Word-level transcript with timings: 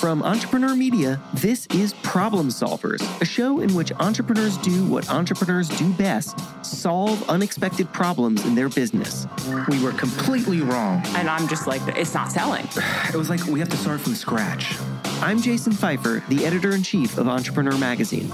From 0.00 0.22
Entrepreneur 0.22 0.74
Media, 0.74 1.20
this 1.34 1.66
is 1.66 1.92
Problem 2.02 2.48
Solvers, 2.48 3.02
a 3.20 3.24
show 3.26 3.60
in 3.60 3.74
which 3.74 3.92
entrepreneurs 4.00 4.56
do 4.56 4.86
what 4.86 5.06
entrepreneurs 5.10 5.68
do 5.68 5.92
best 5.92 6.38
solve 6.64 7.28
unexpected 7.28 7.92
problems 7.92 8.46
in 8.46 8.54
their 8.54 8.70
business. 8.70 9.26
We 9.68 9.78
were 9.84 9.92
completely 9.92 10.62
wrong. 10.62 11.02
And 11.08 11.28
I'm 11.28 11.46
just 11.48 11.66
like, 11.66 11.82
it's 11.98 12.14
not 12.14 12.32
selling. 12.32 12.66
It 13.12 13.16
was 13.16 13.28
like 13.28 13.44
we 13.44 13.60
have 13.60 13.68
to 13.68 13.76
start 13.76 14.00
from 14.00 14.14
scratch. 14.14 14.74
I'm 15.20 15.42
Jason 15.42 15.74
Feifer, 15.74 16.26
the 16.28 16.46
editor 16.46 16.74
in 16.74 16.82
chief 16.82 17.18
of 17.18 17.28
Entrepreneur 17.28 17.76
Magazine. 17.76 18.32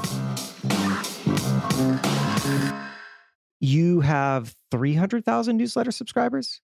You 3.58 4.02
have 4.02 4.54
300,000 4.70 5.56
newsletter 5.56 5.90
subscribers? 5.90 6.60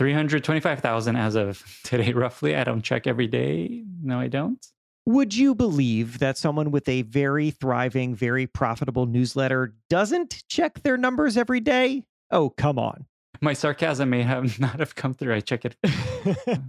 325,000 0.00 1.16
as 1.16 1.34
of 1.34 1.62
today, 1.84 2.12
roughly. 2.14 2.56
I 2.56 2.64
don't 2.64 2.80
check 2.80 3.06
every 3.06 3.26
day. 3.26 3.84
No, 4.02 4.18
I 4.18 4.28
don't. 4.28 4.66
Would 5.04 5.36
you 5.36 5.54
believe 5.54 6.20
that 6.20 6.38
someone 6.38 6.70
with 6.70 6.88
a 6.88 7.02
very 7.02 7.50
thriving, 7.50 8.14
very 8.14 8.46
profitable 8.46 9.04
newsletter 9.04 9.74
doesn't 9.90 10.42
check 10.48 10.82
their 10.84 10.96
numbers 10.96 11.36
every 11.36 11.60
day? 11.60 12.04
Oh, 12.30 12.48
come 12.48 12.78
on. 12.78 13.04
My 13.42 13.52
sarcasm 13.52 14.08
may 14.08 14.22
have 14.22 14.58
not 14.60 14.78
have 14.78 14.94
come 14.94 15.12
through. 15.12 15.34
I 15.34 15.40
check 15.40 15.66
it 15.66 15.76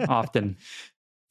often. 0.10 0.58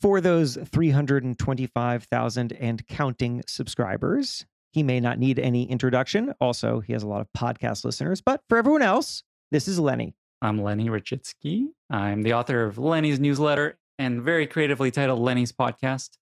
For 0.00 0.22
those 0.22 0.56
325,000 0.56 2.52
and 2.54 2.86
counting 2.86 3.42
subscribers, 3.46 4.46
he 4.72 4.82
may 4.82 5.00
not 5.00 5.18
need 5.18 5.38
any 5.38 5.70
introduction. 5.70 6.32
Also, 6.40 6.80
he 6.80 6.94
has 6.94 7.02
a 7.02 7.08
lot 7.08 7.20
of 7.20 7.28
podcast 7.36 7.84
listeners. 7.84 8.22
But 8.22 8.40
for 8.48 8.56
everyone 8.56 8.80
else, 8.80 9.22
this 9.50 9.68
is 9.68 9.78
Lenny. 9.78 10.14
I'm 10.42 10.62
Lenny 10.62 10.88
Rachitsky. 10.88 11.66
I'm 11.90 12.22
the 12.22 12.32
author 12.32 12.64
of 12.64 12.78
Lenny's 12.78 13.20
newsletter 13.20 13.78
and 13.98 14.22
very 14.22 14.46
creatively 14.46 14.90
titled 14.90 15.20
Lenny's 15.20 15.52
podcast 15.52 16.16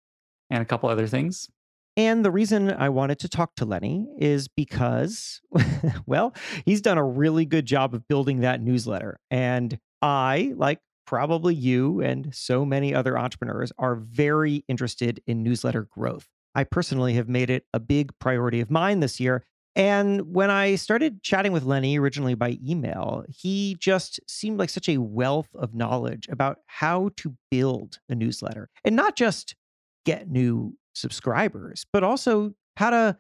and 0.51 0.63
a 0.63 0.65
couple 0.65 0.89
other 0.89 1.09
things. 1.09 1.49
And 1.97 2.25
the 2.25 2.31
reason 2.31 2.71
I 2.73 2.91
wanted 2.91 3.19
to 3.21 3.29
talk 3.29 3.57
to 3.57 3.65
Lenny 3.65 4.07
is 4.19 4.47
because, 4.47 5.41
well, 6.07 6.33
he's 6.65 6.81
done 6.81 6.99
a 6.99 7.05
really 7.05 7.45
good 7.45 7.67
job 7.67 7.93
of 7.93 8.07
building 8.07 8.41
that 8.41 8.61
newsletter. 8.61 9.19
And 9.33 9.79
I, 10.01 10.53
like 10.57 10.81
probably 11.07 11.55
you 11.55 12.01
and 12.01 12.33
so 12.33 12.65
many 12.65 12.95
other 12.95 13.19
entrepreneurs, 13.19 13.73
are 13.79 13.97
very 13.97 14.65
interested 14.69 15.21
in 15.27 15.43
newsletter 15.43 15.89
growth. 15.91 16.29
I 16.55 16.63
personally 16.63 17.15
have 17.15 17.29
made 17.29 17.51
it 17.51 17.67
a 17.73 17.81
big 17.81 18.17
priority 18.21 18.61
of 18.61 18.71
mine 18.71 19.01
this 19.01 19.19
year 19.19 19.45
and 19.77 20.33
when 20.35 20.51
I 20.51 20.77
started 20.77 21.23
chatting 21.23 21.53
with 21.53 21.65
Lenny 21.65 21.99
originally 21.99 22.35
by 22.35 22.59
email, 22.67 23.25
he 23.29 23.77
just 23.81 24.21
seemed 24.29 24.59
like 24.59 24.71
such 24.71 24.89
a 24.89 24.99
wealth 24.99 25.49
of 25.55 25.75
knowledge 25.75 26.29
about 26.31 26.59
how 26.67 27.11
to 27.17 27.35
build 27.51 27.99
a 28.09 28.15
newsletter 28.15 28.69
and 28.85 28.95
not 28.95 29.17
just 29.17 29.57
get 30.05 30.31
new 30.31 30.77
subscribers, 30.95 31.87
but 31.93 32.05
also 32.05 32.53
how 32.77 32.91
to 32.91 33.17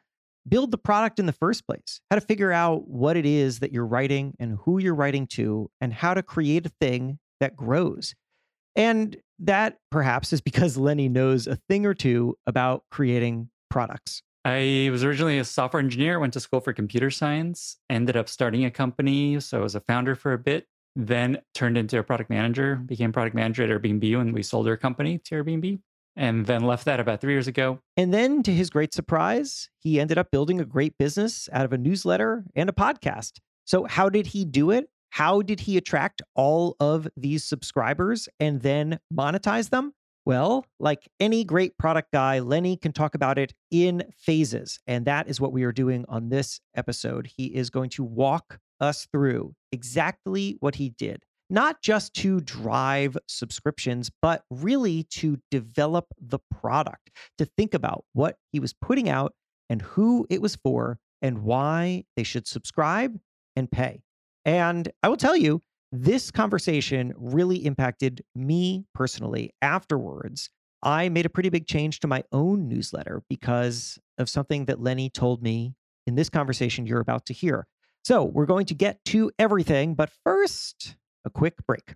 build 0.48 0.70
the 0.70 0.78
product 0.78 1.18
in 1.18 1.26
the 1.26 1.32
first 1.32 1.66
place, 1.66 2.00
how 2.10 2.16
to 2.16 2.24
figure 2.24 2.52
out 2.52 2.86
what 2.86 3.16
it 3.16 3.26
is 3.26 3.60
that 3.60 3.72
you're 3.72 3.86
writing 3.86 4.34
and 4.38 4.58
who 4.64 4.78
you're 4.78 4.94
writing 4.94 5.26
to, 5.26 5.70
and 5.80 5.92
how 5.92 6.14
to 6.14 6.22
create 6.22 6.66
a 6.66 6.72
thing 6.80 7.18
that 7.40 7.56
grows. 7.56 8.14
And 8.76 9.16
that 9.40 9.78
perhaps 9.90 10.32
is 10.32 10.40
because 10.40 10.76
Lenny 10.76 11.08
knows 11.08 11.46
a 11.46 11.56
thing 11.68 11.86
or 11.86 11.94
two 11.94 12.36
about 12.46 12.84
creating 12.90 13.48
products. 13.70 14.22
I 14.44 14.90
was 14.92 15.02
originally 15.02 15.38
a 15.38 15.44
software 15.44 15.80
engineer, 15.80 16.20
went 16.20 16.34
to 16.34 16.40
school 16.40 16.60
for 16.60 16.74
computer 16.74 17.10
science, 17.10 17.78
ended 17.88 18.16
up 18.16 18.28
starting 18.28 18.64
a 18.66 18.70
company. 18.70 19.40
So 19.40 19.58
I 19.58 19.62
was 19.62 19.74
a 19.74 19.80
founder 19.80 20.14
for 20.14 20.34
a 20.34 20.38
bit, 20.38 20.66
then 20.94 21.38
turned 21.54 21.78
into 21.78 21.98
a 21.98 22.02
product 22.02 22.28
manager, 22.28 22.76
became 22.76 23.10
product 23.10 23.34
manager 23.34 23.62
at 23.62 23.70
Airbnb 23.70 24.18
when 24.18 24.32
we 24.32 24.42
sold 24.42 24.68
our 24.68 24.76
company 24.76 25.18
to 25.18 25.42
Airbnb, 25.42 25.80
and 26.16 26.44
then 26.44 26.62
left 26.64 26.84
that 26.84 27.00
about 27.00 27.22
three 27.22 27.32
years 27.32 27.48
ago. 27.48 27.78
And 27.96 28.12
then, 28.12 28.42
to 28.42 28.52
his 28.52 28.68
great 28.68 28.92
surprise, 28.92 29.70
he 29.78 29.98
ended 29.98 30.18
up 30.18 30.30
building 30.30 30.60
a 30.60 30.66
great 30.66 30.98
business 30.98 31.48
out 31.50 31.64
of 31.64 31.72
a 31.72 31.78
newsletter 31.78 32.44
and 32.54 32.68
a 32.68 32.72
podcast. 32.72 33.38
So, 33.64 33.84
how 33.84 34.10
did 34.10 34.26
he 34.26 34.44
do 34.44 34.70
it? 34.70 34.90
How 35.08 35.40
did 35.40 35.60
he 35.60 35.78
attract 35.78 36.20
all 36.34 36.76
of 36.80 37.08
these 37.16 37.44
subscribers 37.44 38.28
and 38.40 38.60
then 38.60 38.98
monetize 39.12 39.70
them? 39.70 39.94
Well, 40.26 40.64
like 40.80 41.08
any 41.20 41.44
great 41.44 41.76
product 41.76 42.10
guy, 42.12 42.38
Lenny 42.38 42.76
can 42.78 42.92
talk 42.92 43.14
about 43.14 43.38
it 43.38 43.52
in 43.70 44.04
phases. 44.16 44.78
And 44.86 45.04
that 45.04 45.28
is 45.28 45.40
what 45.40 45.52
we 45.52 45.64
are 45.64 45.72
doing 45.72 46.06
on 46.08 46.30
this 46.30 46.60
episode. 46.74 47.30
He 47.36 47.46
is 47.46 47.68
going 47.68 47.90
to 47.90 48.04
walk 48.04 48.58
us 48.80 49.06
through 49.12 49.54
exactly 49.70 50.56
what 50.60 50.76
he 50.76 50.90
did, 50.90 51.24
not 51.50 51.82
just 51.82 52.14
to 52.14 52.40
drive 52.40 53.18
subscriptions, 53.28 54.10
but 54.22 54.44
really 54.50 55.04
to 55.10 55.38
develop 55.50 56.06
the 56.18 56.38
product, 56.50 57.10
to 57.36 57.44
think 57.44 57.74
about 57.74 58.04
what 58.14 58.36
he 58.50 58.58
was 58.60 58.72
putting 58.72 59.10
out 59.10 59.34
and 59.68 59.82
who 59.82 60.26
it 60.30 60.40
was 60.40 60.56
for 60.56 60.98
and 61.20 61.42
why 61.42 62.04
they 62.16 62.22
should 62.22 62.46
subscribe 62.46 63.18
and 63.56 63.70
pay. 63.70 64.02
And 64.46 64.90
I 65.02 65.08
will 65.08 65.16
tell 65.16 65.36
you, 65.36 65.62
this 65.94 66.32
conversation 66.32 67.14
really 67.16 67.64
impacted 67.64 68.24
me 68.34 68.84
personally. 68.94 69.54
Afterwards, 69.62 70.50
I 70.82 71.08
made 71.08 71.24
a 71.24 71.30
pretty 71.30 71.50
big 71.50 71.66
change 71.66 72.00
to 72.00 72.08
my 72.08 72.24
own 72.32 72.68
newsletter 72.68 73.22
because 73.28 73.98
of 74.18 74.28
something 74.28 74.64
that 74.64 74.80
Lenny 74.80 75.08
told 75.08 75.42
me 75.42 75.74
in 76.06 76.16
this 76.16 76.28
conversation 76.28 76.86
you're 76.86 77.00
about 77.00 77.26
to 77.26 77.32
hear. 77.32 77.68
So, 78.04 78.24
we're 78.24 78.44
going 78.44 78.66
to 78.66 78.74
get 78.74 79.02
to 79.06 79.30
everything, 79.38 79.94
but 79.94 80.10
first, 80.24 80.96
a 81.24 81.30
quick 81.30 81.54
break. 81.66 81.94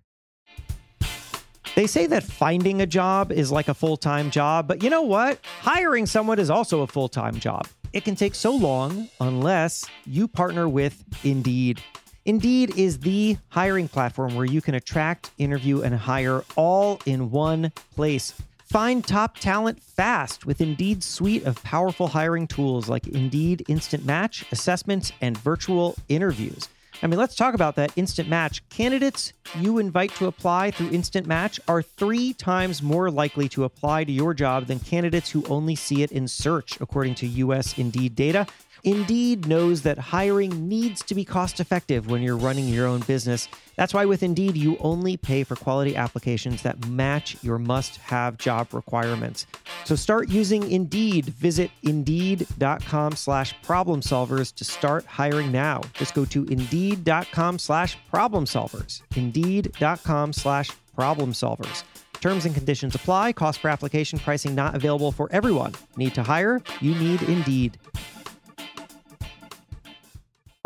They 1.75 1.85
say 1.85 2.07
that 2.07 2.23
finding 2.23 2.81
a 2.81 2.87
job 2.87 3.31
is 3.31 3.51
like 3.51 3.67
a 3.67 3.73
full 3.73 3.97
time 3.97 4.31
job, 4.31 4.67
but 4.67 4.81
you 4.81 4.89
know 4.89 5.03
what? 5.03 5.39
Hiring 5.59 6.05
someone 6.05 6.39
is 6.39 6.49
also 6.49 6.81
a 6.81 6.87
full 6.87 7.09
time 7.09 7.39
job. 7.39 7.67
It 7.91 8.05
can 8.05 8.15
take 8.15 8.33
so 8.33 8.55
long 8.55 9.09
unless 9.19 9.85
you 10.05 10.27
partner 10.27 10.69
with 10.69 11.03
Indeed. 11.23 11.81
Indeed 12.29 12.77
is 12.77 12.99
the 12.99 13.37
hiring 13.47 13.87
platform 13.87 14.35
where 14.35 14.45
you 14.45 14.61
can 14.61 14.75
attract, 14.75 15.31
interview, 15.39 15.81
and 15.81 15.95
hire 15.95 16.43
all 16.55 17.01
in 17.07 17.31
one 17.31 17.71
place. 17.95 18.35
Find 18.65 19.03
top 19.03 19.39
talent 19.39 19.81
fast 19.81 20.45
with 20.45 20.61
Indeed's 20.61 21.07
suite 21.07 21.43
of 21.45 21.63
powerful 21.63 22.09
hiring 22.09 22.45
tools 22.45 22.87
like 22.87 23.07
Indeed 23.07 23.65
Instant 23.67 24.05
Match, 24.05 24.45
assessments, 24.51 25.11
and 25.21 25.39
virtual 25.39 25.95
interviews. 26.07 26.69
I 27.01 27.07
mean, 27.07 27.17
let's 27.17 27.35
talk 27.35 27.53
about 27.53 27.75
that 27.75 27.93
instant 27.95 28.27
match. 28.27 28.67
Candidates 28.69 29.31
you 29.57 29.77
invite 29.77 30.13
to 30.15 30.27
apply 30.27 30.71
through 30.71 30.89
Instant 30.89 31.25
Match 31.25 31.57
are 31.65 31.81
three 31.81 32.33
times 32.33 32.83
more 32.83 33.09
likely 33.09 33.47
to 33.49 33.63
apply 33.63 34.03
to 34.03 34.11
your 34.11 34.33
job 34.33 34.65
than 34.65 34.79
candidates 34.79 35.29
who 35.29 35.45
only 35.45 35.75
see 35.75 36.03
it 36.03 36.11
in 36.11 36.27
search, 36.27 36.79
according 36.81 37.15
to 37.15 37.27
US 37.27 37.77
Indeed 37.77 38.15
data. 38.15 38.47
Indeed 38.83 39.47
knows 39.47 39.81
that 39.83 39.97
hiring 39.97 40.67
needs 40.67 41.01
to 41.03 41.15
be 41.15 41.23
cost 41.23 41.61
effective 41.61 42.09
when 42.09 42.21
you're 42.21 42.37
running 42.37 42.67
your 42.67 42.85
own 42.85 42.99
business. 43.01 43.47
That's 43.79 43.93
why 43.93 44.03
with 44.03 44.23
Indeed, 44.23 44.57
you 44.57 44.75
only 44.81 45.15
pay 45.15 45.45
for 45.45 45.55
quality 45.55 45.95
applications 45.95 46.63
that 46.63 46.89
match 46.89 47.37
your 47.41 47.57
must 47.57 47.95
have 48.01 48.37
job 48.37 48.73
requirements. 48.73 49.47
So 49.85 49.95
start 49.95 50.27
using 50.27 50.69
Indeed. 50.69 51.27
Visit 51.27 51.71
indeed.com 51.83 53.13
slash 53.13 53.55
problem 53.61 54.01
solvers 54.01 54.53
to 54.55 54.65
start 54.65 55.05
hiring 55.05 55.53
now. 55.53 55.79
Just 55.93 56.13
go 56.13 56.25
to 56.25 56.43
indeed.com 56.47 57.57
slash 57.57 57.97
problem 58.09 58.43
solvers. 58.43 59.01
Indeed.com 59.15 60.33
slash 60.33 60.71
problem 60.93 61.31
solvers. 61.31 61.85
Terms 62.19 62.43
and 62.43 62.53
conditions 62.53 62.95
apply. 62.95 63.31
Cost 63.31 63.61
per 63.61 63.69
application 63.69 64.19
pricing 64.19 64.55
not 64.55 64.75
available 64.75 65.13
for 65.13 65.31
everyone. 65.31 65.71
Need 65.95 66.15
to 66.15 66.23
hire? 66.23 66.61
You 66.81 66.95
need 66.95 67.21
Indeed. 67.29 67.77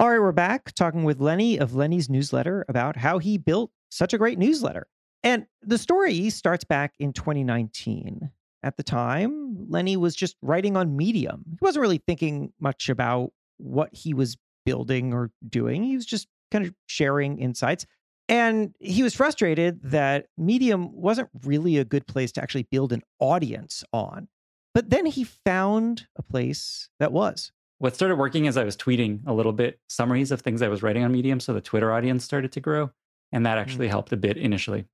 All 0.03 0.09
right, 0.09 0.19
we're 0.19 0.33
back 0.33 0.73
talking 0.73 1.05
with 1.05 1.21
Lenny 1.21 1.57
of 1.57 1.75
Lenny's 1.75 2.09
newsletter 2.09 2.65
about 2.67 2.97
how 2.97 3.19
he 3.19 3.37
built 3.37 3.71
such 3.89 4.13
a 4.13 4.17
great 4.17 4.37
newsletter. 4.37 4.85
And 5.23 5.45
the 5.61 5.77
story 5.77 6.29
starts 6.29 6.65
back 6.65 6.93
in 6.99 7.13
2019. 7.13 8.29
At 8.63 8.75
the 8.75 8.83
time, 8.83 9.55
Lenny 9.69 9.95
was 9.95 10.13
just 10.13 10.35
writing 10.41 10.75
on 10.75 10.97
Medium. 10.97 11.45
He 11.51 11.57
wasn't 11.61 11.83
really 11.83 12.01
thinking 12.05 12.51
much 12.59 12.89
about 12.89 13.31
what 13.59 13.91
he 13.93 14.13
was 14.13 14.35
building 14.65 15.13
or 15.13 15.31
doing. 15.47 15.83
He 15.83 15.95
was 15.95 16.05
just 16.05 16.27
kind 16.51 16.65
of 16.65 16.73
sharing 16.85 17.39
insights. 17.39 17.85
And 18.27 18.75
he 18.81 19.03
was 19.03 19.15
frustrated 19.15 19.83
that 19.83 20.25
Medium 20.37 20.91
wasn't 20.91 21.29
really 21.45 21.77
a 21.77 21.85
good 21.85 22.07
place 22.07 22.33
to 22.33 22.41
actually 22.43 22.63
build 22.63 22.91
an 22.91 23.03
audience 23.19 23.85
on. 23.93 24.27
But 24.73 24.89
then 24.89 25.05
he 25.05 25.23
found 25.23 26.07
a 26.17 26.23
place 26.23 26.89
that 26.99 27.13
was 27.13 27.53
what 27.83 27.95
started 27.95 28.15
working 28.15 28.45
is 28.45 28.55
I 28.55 28.63
was 28.63 28.77
tweeting 28.77 29.27
a 29.27 29.33
little 29.33 29.51
bit 29.51 29.77
summaries 29.89 30.31
of 30.31 30.39
things 30.39 30.61
I 30.61 30.69
was 30.69 30.81
writing 30.81 31.03
on 31.03 31.11
Medium. 31.11 31.41
So 31.41 31.51
the 31.51 31.59
Twitter 31.59 31.91
audience 31.91 32.23
started 32.23 32.53
to 32.53 32.61
grow. 32.61 32.91
And 33.33 33.45
that 33.45 33.57
actually 33.57 33.87
mm. 33.87 33.89
helped 33.89 34.13
a 34.13 34.15
bit 34.17 34.37
initially. 34.37 34.85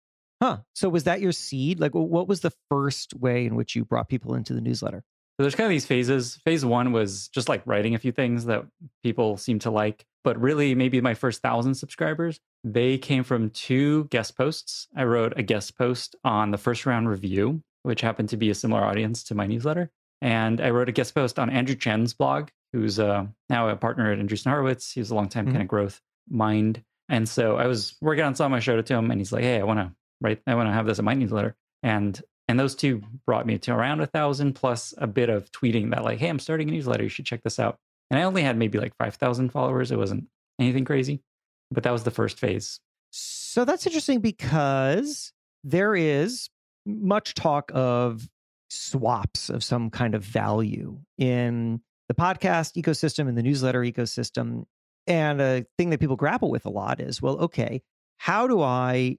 Huh. 0.41 0.62
So 0.74 0.89
was 0.89 1.03
that 1.03 1.21
your 1.21 1.31
seed? 1.31 1.80
Like, 1.80 1.94
what 1.94 2.27
was 2.27 2.39
the 2.39 2.51
first 2.68 3.13
way 3.13 3.45
in 3.45 3.53
which 3.53 3.75
you 3.75 3.86
brought 3.86 4.09
people 4.09 4.33
into 4.33 4.53
the 4.53 4.62
newsletter? 4.62 5.03
So 5.38 5.44
there's 5.44 5.53
kind 5.53 5.65
of 5.65 5.69
these 5.69 5.86
phases. 5.86 6.39
Phase 6.45 6.65
one 6.65 6.91
was 6.91 7.27
just 7.27 7.47
like 7.47 7.62
writing 7.68 7.94
a 7.94 8.00
few 8.00 8.12
things 8.12 8.45
that 8.45 8.65
people 9.03 9.38
seem 9.38 9.59
to 9.59 9.69
like. 9.69 10.07
But 10.24 10.42
really, 10.42 10.74
maybe 10.74 11.00
my 11.00 11.13
first 11.13 11.44
thousand 11.44 11.75
subscribers, 11.75 12.39
they 12.63 12.97
came 12.97 13.24
from 13.24 13.51
two 13.51 14.06
guest 14.06 14.35
posts. 14.35 14.88
I 14.95 15.03
wrote 15.03 15.33
a 15.38 15.44
guest 15.44 15.77
post 15.77 16.15
on 16.24 16.50
the 16.50 16.57
first 16.57 16.88
round 16.88 17.07
review 17.07 17.62
which 17.83 18.01
happened 18.01 18.30
to 18.30 18.38
be 18.38 18.50
a 18.50 18.56
similar 18.56 18.83
audience 18.83 19.24
to 19.24 19.35
my 19.35 19.47
newsletter. 19.47 19.89
And 20.21 20.59
I 20.59 20.69
wrote 20.69 20.89
a 20.89 20.94
guest 20.94 21.15
post 21.15 21.39
on 21.39 21.50
Andrew 21.50 21.75
Chen's 21.75 22.13
blog, 22.13 22.50
who's 22.74 23.00
uh, 23.00 23.25
now 23.50 23.69
a 23.69 23.75
partner 23.75 24.12
at 24.12 24.19
Andreessen 24.19 24.50
Horowitz. 24.50 24.92
He 24.92 25.00
was 25.00 25.12
a 25.12 25.16
long 25.16 25.30
time 25.30 25.45
mm-hmm. 25.45 25.54
kind 25.54 25.63
of 25.63 25.68
growth 25.68 26.01
mind. 26.30 26.83
And 27.07 27.27
so 27.27 27.57
I 27.57 27.68
was 27.68 27.95
working 28.01 28.24
on 28.24 28.36
some, 28.36 28.54
I 28.54 28.60
showed 28.60 28.80
it 28.80 28.86
to 28.88 28.95
him 28.95 29.10
and 29.10 29.19
he's 29.19 29.31
like, 29.31 29.44
Hey, 29.44 29.60
I 29.60 29.63
want 29.63 29.80
to 29.80 29.92
write, 30.21 30.42
I 30.45 30.56
want 30.56 30.68
to 30.69 30.74
have 30.74 30.86
this 30.86 31.00
in 31.00 31.06
my 31.06 31.13
newsletter. 31.13 31.56
And 31.81 32.21
and 32.50 32.60
those 32.60 32.74
two 32.74 33.04
brought 33.27 33.45
me 33.45 33.60
to 33.60 33.74
around 33.74 34.01
a 34.01 34.07
thousand 34.07 34.54
plus 34.54 34.92
a 34.98 35.06
bit 35.06 35.30
of 35.30 35.51
tweeting 35.51 35.92
that 35.92 36.04
like, 36.04 36.18
hey, 36.18 36.30
I'm 36.30 36.39
starting 36.39 36.68
a 36.68 36.71
newsletter. 36.71 37.04
You 37.04 37.10
should 37.10 37.27
check 37.27 37.44
this 37.44 37.60
out. 37.60 37.77
And 38.10 38.19
I 38.19 38.24
only 38.24 38.42
had 38.42 38.57
maybe 38.57 38.80
like 38.80 38.95
5,000 38.98 39.51
followers. 39.51 39.92
It 39.92 40.00
wasn't 40.00 40.25
anything 40.60 40.83
crazy, 40.83 41.21
but 41.69 41.83
that 41.83 41.94
was 41.94 42.06
the 42.06 42.12
first 42.12 42.39
phase. 42.39 42.80
So 43.12 43.66
that's 43.66 43.86
interesting 43.86 44.19
because 44.21 45.31
there 45.63 45.95
is 45.95 46.50
much 46.88 47.36
talk 47.36 47.71
of 47.71 48.27
swaps 48.71 49.51
of 49.51 49.63
some 49.63 49.92
kind 49.92 50.16
of 50.16 50.24
value 50.24 50.98
in 51.19 51.81
the 52.09 52.15
podcast 52.15 52.75
ecosystem 52.75 53.29
and 53.29 53.38
the 53.38 53.44
newsletter 53.44 53.81
ecosystem. 53.81 54.65
And 55.07 55.39
a 55.39 55.65
thing 55.77 55.91
that 55.91 56.00
people 56.00 56.17
grapple 56.17 56.51
with 56.51 56.65
a 56.65 56.69
lot 56.69 57.00
is 57.00 57.21
well, 57.21 57.38
okay, 57.38 57.81
how 58.17 58.47
do 58.47 58.61
I 58.61 59.17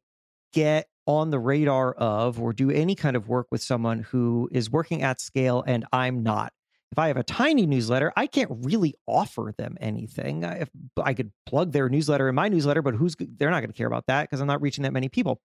get 0.52 0.88
on 1.06 1.31
the 1.31 1.38
radar 1.38 1.92
of 1.94 2.40
or 2.40 2.52
do 2.52 2.70
any 2.70 2.94
kind 2.94 3.16
of 3.16 3.28
work 3.28 3.46
with 3.50 3.62
someone 3.62 4.00
who 4.00 4.48
is 4.52 4.70
working 4.70 5.02
at 5.02 5.20
scale 5.20 5.64
and 5.66 5.87
I'm 5.92 6.22
not? 6.22 6.52
If 6.92 6.98
I 6.98 7.06
have 7.06 7.16
a 7.16 7.22
tiny 7.22 7.66
newsletter, 7.66 8.12
I 8.16 8.26
can't 8.26 8.50
really 8.50 8.94
offer 9.06 9.54
them 9.56 9.76
anything. 9.81 10.42
If 10.42 10.69
I 11.00 11.14
could 11.14 11.31
plug 11.46 11.70
their 11.70 11.88
newsletter 11.88 12.28
in 12.28 12.34
my 12.34 12.48
newsletter, 12.48 12.82
but 12.82 12.94
who's 12.94 13.14
they're 13.16 13.50
not 13.50 13.60
going 13.60 13.70
to 13.70 13.76
care 13.76 13.87
about 13.87 14.06
that 14.08 14.25
because 14.25 14.40
I'm 14.40 14.48
not 14.48 14.60
reaching 14.60 14.82
that 14.82 14.92
many 14.92 15.08
people. 15.08 15.40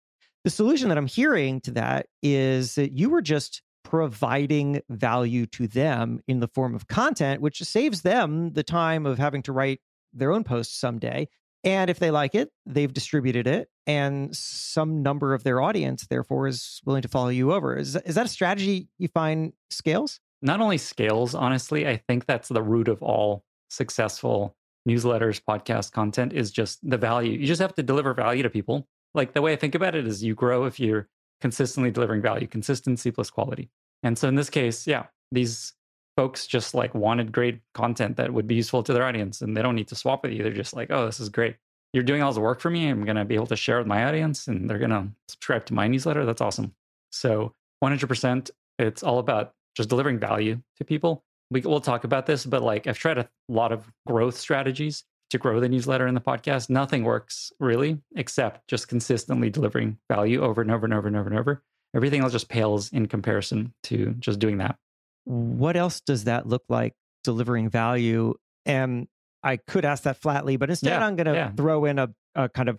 The 0.45 0.51
solution 0.51 0.89
that 0.89 0.99
I'm 0.99 1.07
hearing 1.07 1.61
to 1.63 1.73
that 1.73 2.07
is 2.23 2.77
that 2.77 2.93
you 2.93 3.11
were 3.11 3.23
just 3.23 3.63
providing 3.85 4.81
value 4.89 5.47
to 5.47 5.67
them 5.67 6.21
in 6.27 6.41
the 6.41 6.49
form 6.49 6.75
of 6.75 6.89
content, 6.89 7.41
which 7.41 7.63
saves 7.63 8.03
them 8.03 8.53
the 8.53 8.63
time 8.63 9.07
of 9.07 9.19
having 9.19 9.43
to 9.43 9.53
write 9.53 9.81
their 10.13 10.33
own 10.33 10.45
posts 10.45 10.79
someday. 10.79 11.29
And 11.65 11.89
if 11.91 11.99
they 11.99 12.11
like 12.11 12.35
it, 12.35 12.51
they've 12.67 12.93
distributed 12.93 13.47
it, 13.47 13.69
and 13.87 14.35
some 14.35 15.03
number 15.03 15.33
of 15.33 15.45
their 15.45 15.61
audience, 15.61 16.07
therefore, 16.09 16.49
is 16.49 16.81
willing 16.85 17.03
to 17.03 17.09
follow 17.09 17.29
you 17.29 17.53
over. 17.53 17.77
Is, 17.77 17.95
is 17.95 18.17
that 18.17 18.27
a 18.27 18.29
strategy 18.29 18.89
you 18.99 19.07
find 19.09 19.53
scales? 19.71 20.19
Not 20.41 20.61
only 20.61 20.79
scales, 20.79 21.37
honestly, 21.37 21.87
I 21.87 21.99
think 22.09 22.27
that's 22.27 22.49
the 22.49 22.63
root 22.63 22.89
of 22.89 23.01
all 23.01 23.45
successful 23.71 24.57
newsletters, 24.89 25.41
podcast 25.41 25.93
content 25.93 26.33
is 26.33 26.51
just 26.51 26.79
the 26.89 26.99
value. 26.99 27.39
You 27.39 27.47
just 27.47 27.61
have 27.61 27.75
to 27.77 27.83
deliver 27.83 28.15
value 28.15 28.43
to 28.43 28.51
people. 28.51 28.89
Like 29.15 29.33
the 29.33 29.43
way 29.43 29.53
I 29.53 29.57
think 29.57 29.75
about 29.75 29.95
it 29.95 30.07
is 30.07 30.25
you 30.25 30.35
grow 30.35 30.65
if 30.65 30.81
you're 30.81 31.09
consistently 31.43 31.91
delivering 31.91 32.23
value, 32.23 32.47
consistency 32.47 33.11
plus 33.11 33.29
quality. 33.29 33.69
And 34.05 34.17
so 34.17 34.29
in 34.29 34.37
this 34.37 34.49
case, 34.49 34.87
yeah, 34.87 35.07
these 35.33 35.75
folks 36.17 36.47
just 36.47 36.73
like 36.73 36.95
wanted 36.95 37.33
great 37.33 37.61
content 37.75 38.17
that 38.17 38.33
would 38.33 38.47
be 38.47 38.55
useful 38.55 38.83
to 38.85 38.93
their 38.93 39.03
audience 39.03 39.43
and 39.43 39.57
they 39.57 39.61
don't 39.61 39.75
need 39.75 39.89
to 39.89 39.97
swap 39.97 40.23
with 40.23 40.33
you. 40.33 40.43
They're 40.43 40.53
just 40.53 40.75
like, 40.75 40.91
oh, 40.91 41.05
this 41.05 41.21
is 41.21 41.29
great. 41.29 41.57
You're 41.93 42.05
doing 42.05 42.23
all 42.23 42.33
the 42.33 42.41
work 42.41 42.61
for 42.61 42.71
me. 42.71 42.89
I'm 42.89 43.05
going 43.05 43.17
to 43.17 43.25
be 43.25 43.35
able 43.35 43.49
to 43.49 43.57
share 43.57 43.79
with 43.79 43.87
my 43.87 44.05
audience 44.05 44.47
and 44.47 44.71
they're 44.71 44.79
going 44.79 44.91
to 44.91 45.09
subscribe 45.29 45.67
to 45.67 45.75
my 45.75 45.89
newsletter. 45.89 46.25
That's 46.25 46.41
awesome. 46.41 46.75
So 47.11 47.53
100%, 47.83 48.51
it's 48.79 49.03
all 49.03 49.19
about 49.19 49.53
just 49.77 49.89
delivering 49.89 50.19
value 50.19 50.63
to 50.79 50.85
people. 50.85 51.25
We, 51.51 51.61
we'll 51.63 51.81
talk 51.81 52.05
about 52.05 52.27
this, 52.27 52.47
but 52.47 52.63
like 52.63 52.87
I've 52.87 52.99
tried 52.99 53.19
a 53.19 53.29
lot 53.49 53.73
of 53.73 53.85
growth 54.07 54.39
strategies 54.39 55.05
to 55.33 55.39
grow 55.39 55.61
the 55.61 55.69
newsletter 55.69 56.07
and 56.07 56.17
the 56.17 56.21
podcast. 56.21 56.71
Nothing 56.71 57.05
works 57.05 57.53
really 57.61 58.01
except 58.17 58.69
just 58.69 58.89
consistently 58.89 59.51
delivering 59.51 59.99
value 60.09 60.41
over 60.41 60.63
and 60.63 60.71
over 60.71 60.87
and 60.87 60.95
over 60.95 61.09
and 61.09 61.17
over 61.17 61.29
and 61.29 61.39
over. 61.39 61.63
Everything 61.95 62.23
else 62.23 62.33
just 62.33 62.49
pales 62.49 62.91
in 62.93 63.07
comparison 63.07 63.75
to 63.83 64.15
just 64.21 64.39
doing 64.39 64.59
that 64.59 64.77
what 65.25 65.77
else 65.77 66.01
does 66.01 66.25
that 66.25 66.47
look 66.47 66.65
like 66.69 66.95
delivering 67.25 67.69
value? 67.69 68.35
And 68.67 69.09
I 69.43 69.57
could 69.57 69.85
ask 69.85 70.05
that 70.05 70.17
flatly, 70.17 70.57
but 70.57 70.71
instead 70.71 70.91
yeah, 70.91 71.07
I'm 71.07 71.17
going 71.17 71.27
to 71.27 71.35
yeah. 71.35 71.51
throw 71.53 71.85
in 71.85 71.99
a, 71.99 72.11
a 72.35 72.49
kind 72.49 72.69
of 72.69 72.79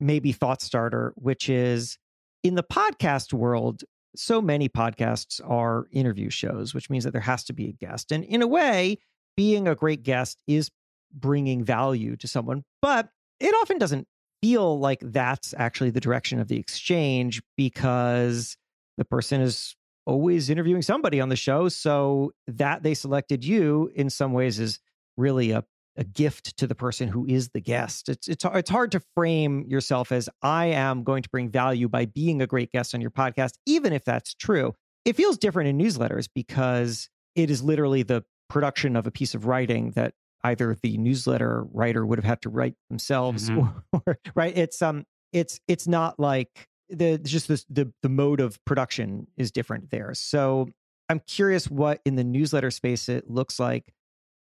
maybe 0.00 0.32
thought 0.32 0.62
starter, 0.62 1.12
which 1.16 1.48
is 1.48 1.98
in 2.42 2.54
the 2.54 2.62
podcast 2.62 3.32
world, 3.32 3.84
so 4.16 4.40
many 4.40 4.68
podcasts 4.68 5.40
are 5.48 5.86
interview 5.90 6.30
shows, 6.30 6.74
which 6.74 6.88
means 6.88 7.04
that 7.04 7.12
there 7.12 7.20
has 7.20 7.44
to 7.44 7.52
be 7.52 7.68
a 7.68 7.72
guest. 7.72 8.12
And 8.12 8.22
in 8.24 8.42
a 8.42 8.46
way, 8.46 8.98
being 9.36 9.66
a 9.66 9.74
great 9.74 10.02
guest 10.02 10.40
is 10.46 10.70
bringing 11.14 11.64
value 11.64 12.16
to 12.16 12.28
someone, 12.28 12.64
but 12.82 13.08
it 13.40 13.54
often 13.62 13.78
doesn't 13.78 14.06
feel 14.42 14.78
like 14.78 15.00
that's 15.00 15.54
actually 15.56 15.90
the 15.90 16.00
direction 16.00 16.38
of 16.38 16.48
the 16.48 16.58
exchange 16.58 17.40
because 17.56 18.56
the 18.98 19.04
person 19.04 19.40
is 19.40 19.74
always 20.06 20.50
interviewing 20.50 20.82
somebody 20.82 21.20
on 21.20 21.30
the 21.30 21.36
show. 21.36 21.68
So 21.68 22.32
that 22.46 22.82
they 22.82 22.94
selected 22.94 23.44
you 23.44 23.90
in 23.94 24.10
some 24.10 24.32
ways 24.32 24.60
is 24.60 24.80
really 25.16 25.52
a, 25.52 25.64
a 25.96 26.04
gift 26.04 26.56
to 26.58 26.66
the 26.66 26.74
person 26.74 27.08
who 27.08 27.24
is 27.26 27.50
the 27.50 27.60
guest. 27.60 28.08
It's, 28.08 28.28
it's, 28.28 28.44
it's 28.44 28.70
hard 28.70 28.92
to 28.92 29.00
frame 29.14 29.64
yourself 29.66 30.12
as 30.12 30.28
I 30.42 30.66
am 30.66 31.04
going 31.04 31.22
to 31.22 31.30
bring 31.30 31.48
value 31.48 31.88
by 31.88 32.04
being 32.04 32.42
a 32.42 32.46
great 32.46 32.70
guest 32.70 32.94
on 32.94 33.00
your 33.00 33.10
podcast, 33.10 33.54
even 33.66 33.92
if 33.92 34.04
that's 34.04 34.34
true. 34.34 34.74
It 35.04 35.16
feels 35.16 35.38
different 35.38 35.68
in 35.68 35.78
newsletters 35.78 36.28
because 36.34 37.08
it 37.34 37.50
is 37.50 37.62
literally 37.62 38.02
the 38.02 38.24
production 38.48 38.96
of 38.96 39.06
a 39.06 39.10
piece 39.10 39.34
of 39.34 39.46
writing 39.46 39.92
that 39.92 40.14
either 40.44 40.76
the 40.82 40.96
newsletter 40.98 41.64
writer 41.72 42.06
would 42.06 42.18
have 42.18 42.24
had 42.24 42.42
to 42.42 42.48
write 42.48 42.74
themselves 42.88 43.50
mm-hmm. 43.50 43.68
or, 43.92 44.02
or 44.06 44.18
right 44.34 44.56
it's 44.56 44.80
um 44.82 45.04
it's 45.32 45.58
it's 45.66 45.88
not 45.88 46.20
like 46.20 46.68
the 46.88 47.18
just 47.18 47.48
the, 47.48 47.62
the 47.68 47.92
the 48.02 48.08
mode 48.08 48.40
of 48.40 48.62
production 48.64 49.26
is 49.36 49.50
different 49.50 49.90
there. 49.90 50.14
So 50.14 50.68
I'm 51.08 51.20
curious 51.20 51.70
what 51.70 52.00
in 52.04 52.16
the 52.16 52.24
newsletter 52.24 52.70
space 52.70 53.08
it 53.08 53.30
looks 53.30 53.58
like 53.58 53.92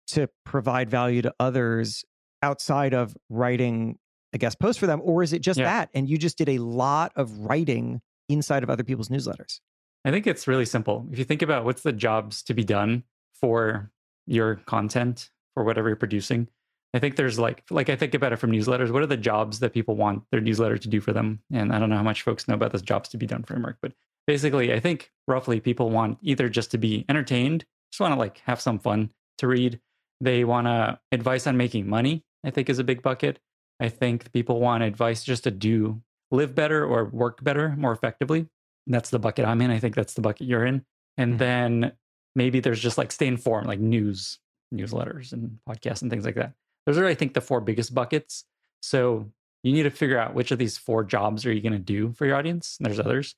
to 0.07 0.29
provide 0.45 0.89
value 0.89 1.21
to 1.23 1.33
others 1.39 2.05
outside 2.41 2.93
of 2.93 3.15
writing 3.29 3.97
a 4.33 4.37
guest 4.37 4.59
post 4.59 4.79
for 4.79 4.87
them, 4.87 5.01
or 5.03 5.23
is 5.23 5.33
it 5.33 5.39
just 5.39 5.59
yeah. 5.59 5.65
that? 5.65 5.89
And 5.93 6.09
you 6.09 6.17
just 6.17 6.37
did 6.37 6.49
a 6.49 6.59
lot 6.59 7.11
of 7.15 7.39
writing 7.39 8.01
inside 8.29 8.63
of 8.63 8.69
other 8.69 8.83
people's 8.83 9.09
newsletters. 9.09 9.59
I 10.03 10.11
think 10.11 10.27
it's 10.27 10.47
really 10.47 10.65
simple. 10.65 11.07
If 11.11 11.17
you 11.17 11.25
think 11.25 11.41
about 11.41 11.65
what's 11.65 11.81
the 11.81 11.93
jobs 11.93 12.43
to 12.43 12.53
be 12.53 12.63
done 12.63 13.03
for 13.33 13.91
your 14.27 14.55
content 14.55 15.31
for 15.55 15.63
whatever 15.63 15.89
you're 15.89 15.95
producing, 15.95 16.47
I 16.93 16.99
think 16.99 17.15
there's 17.15 17.39
like 17.39 17.63
like 17.69 17.89
I 17.89 17.95
think 17.95 18.13
about 18.13 18.31
it 18.31 18.37
from 18.37 18.51
newsletters. 18.51 18.91
What 18.91 19.01
are 19.01 19.07
the 19.07 19.17
jobs 19.17 19.59
that 19.59 19.73
people 19.73 19.95
want 19.95 20.23
their 20.31 20.39
newsletter 20.39 20.77
to 20.77 20.87
do 20.87 21.01
for 21.01 21.11
them? 21.11 21.41
And 21.51 21.73
I 21.73 21.79
don't 21.79 21.89
know 21.89 21.97
how 21.97 22.03
much 22.03 22.21
folks 22.21 22.47
know 22.47 22.53
about 22.53 22.71
this 22.71 22.81
jobs 22.81 23.09
to 23.09 23.17
be 23.17 23.25
done 23.25 23.43
framework, 23.43 23.77
but 23.81 23.91
basically 24.27 24.71
I 24.73 24.79
think 24.79 25.11
roughly 25.27 25.59
people 25.59 25.89
want 25.89 26.19
either 26.21 26.47
just 26.47 26.71
to 26.71 26.77
be 26.77 27.03
entertained, 27.09 27.65
just 27.91 27.99
want 27.99 28.13
to 28.13 28.19
like 28.19 28.39
have 28.45 28.61
some 28.61 28.79
fun 28.79 29.09
to 29.39 29.47
read. 29.47 29.79
They 30.21 30.45
want 30.45 30.67
to 30.67 30.99
advice 31.11 31.47
on 31.47 31.57
making 31.57 31.89
money, 31.89 32.23
I 32.45 32.51
think 32.51 32.69
is 32.69 32.79
a 32.79 32.83
big 32.83 33.01
bucket. 33.01 33.39
I 33.81 33.89
think 33.89 34.31
people 34.31 34.61
want 34.61 34.83
advice 34.83 35.23
just 35.23 35.43
to 35.43 35.51
do 35.51 36.01
live 36.31 36.55
better 36.55 36.85
or 36.85 37.05
work 37.05 37.43
better, 37.43 37.75
more 37.77 37.91
effectively. 37.91 38.47
that's 38.87 39.09
the 39.09 39.19
bucket 39.19 39.45
I'm 39.45 39.61
in. 39.61 39.71
I 39.71 39.79
think 39.79 39.95
that's 39.95 40.13
the 40.13 40.21
bucket 40.21 40.47
you're 40.47 40.65
in. 40.65 40.85
And 41.17 41.31
mm-hmm. 41.31 41.37
then 41.39 41.91
maybe 42.35 42.59
there's 42.59 42.79
just 42.79 42.97
like 42.97 43.11
stay 43.11 43.27
informed, 43.27 43.67
like 43.67 43.79
news, 43.79 44.39
newsletters 44.73 45.33
and 45.33 45.59
podcasts 45.67 46.01
and 46.01 46.11
things 46.11 46.25
like 46.25 46.35
that. 46.35 46.53
Those 46.85 46.97
are, 46.97 47.05
I 47.05 47.15
think, 47.15 47.33
the 47.33 47.41
four 47.41 47.61
biggest 47.61 47.93
buckets. 47.93 48.45
So 48.81 49.31
you 49.63 49.73
need 49.73 49.83
to 49.83 49.89
figure 49.89 50.19
out 50.19 50.35
which 50.35 50.51
of 50.51 50.59
these 50.59 50.77
four 50.77 51.03
jobs 51.03 51.45
are 51.45 51.51
you 51.51 51.61
going 51.61 51.73
to 51.73 51.79
do 51.79 52.13
for 52.13 52.25
your 52.25 52.35
audience. 52.35 52.77
And 52.77 52.85
there's 52.85 52.99
others. 52.99 53.35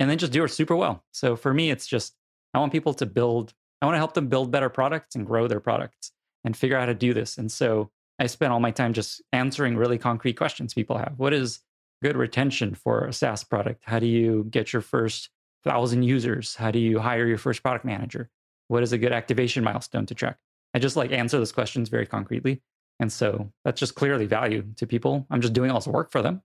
And 0.00 0.08
then 0.08 0.18
just 0.18 0.32
do 0.32 0.44
it 0.44 0.48
super 0.48 0.76
well. 0.76 1.04
So 1.12 1.36
for 1.36 1.52
me, 1.52 1.70
it's 1.70 1.86
just, 1.86 2.14
I 2.54 2.58
want 2.58 2.72
people 2.72 2.94
to 2.94 3.06
build, 3.06 3.54
I 3.80 3.86
want 3.86 3.94
to 3.94 3.98
help 3.98 4.14
them 4.14 4.28
build 4.28 4.50
better 4.50 4.68
products 4.68 5.14
and 5.14 5.26
grow 5.26 5.46
their 5.48 5.60
products 5.60 6.12
and 6.44 6.56
figure 6.56 6.76
out 6.76 6.80
how 6.80 6.86
to 6.86 6.94
do 6.94 7.14
this. 7.14 7.38
And 7.38 7.50
so 7.50 7.90
I 8.18 8.26
spend 8.26 8.52
all 8.52 8.60
my 8.60 8.70
time 8.70 8.92
just 8.92 9.22
answering 9.32 9.76
really 9.76 9.98
concrete 9.98 10.34
questions 10.34 10.74
people 10.74 10.98
have. 10.98 11.14
What 11.16 11.32
is 11.32 11.60
good 12.02 12.16
retention 12.16 12.74
for 12.74 13.06
a 13.06 13.12
SaaS 13.12 13.44
product? 13.44 13.82
How 13.84 13.98
do 13.98 14.06
you 14.06 14.46
get 14.50 14.72
your 14.72 14.82
first 14.82 15.30
thousand 15.64 16.04
users? 16.04 16.54
How 16.54 16.70
do 16.70 16.78
you 16.78 16.98
hire 16.98 17.26
your 17.26 17.38
first 17.38 17.62
product 17.62 17.84
manager? 17.84 18.30
What 18.68 18.82
is 18.82 18.92
a 18.92 18.98
good 18.98 19.12
activation 19.12 19.64
milestone 19.64 20.06
to 20.06 20.14
track? 20.14 20.38
I 20.78 20.80
just 20.80 20.94
like 20.94 21.10
answer 21.10 21.38
those 21.38 21.50
questions 21.50 21.88
very 21.88 22.06
concretely. 22.06 22.62
And 23.00 23.12
so 23.12 23.50
that's 23.64 23.80
just 23.80 23.96
clearly 23.96 24.26
value 24.26 24.64
to 24.76 24.86
people. 24.86 25.26
I'm 25.28 25.40
just 25.40 25.52
doing 25.52 25.72
all 25.72 25.80
this 25.80 25.88
work 25.88 26.12
for 26.12 26.22
them 26.22 26.40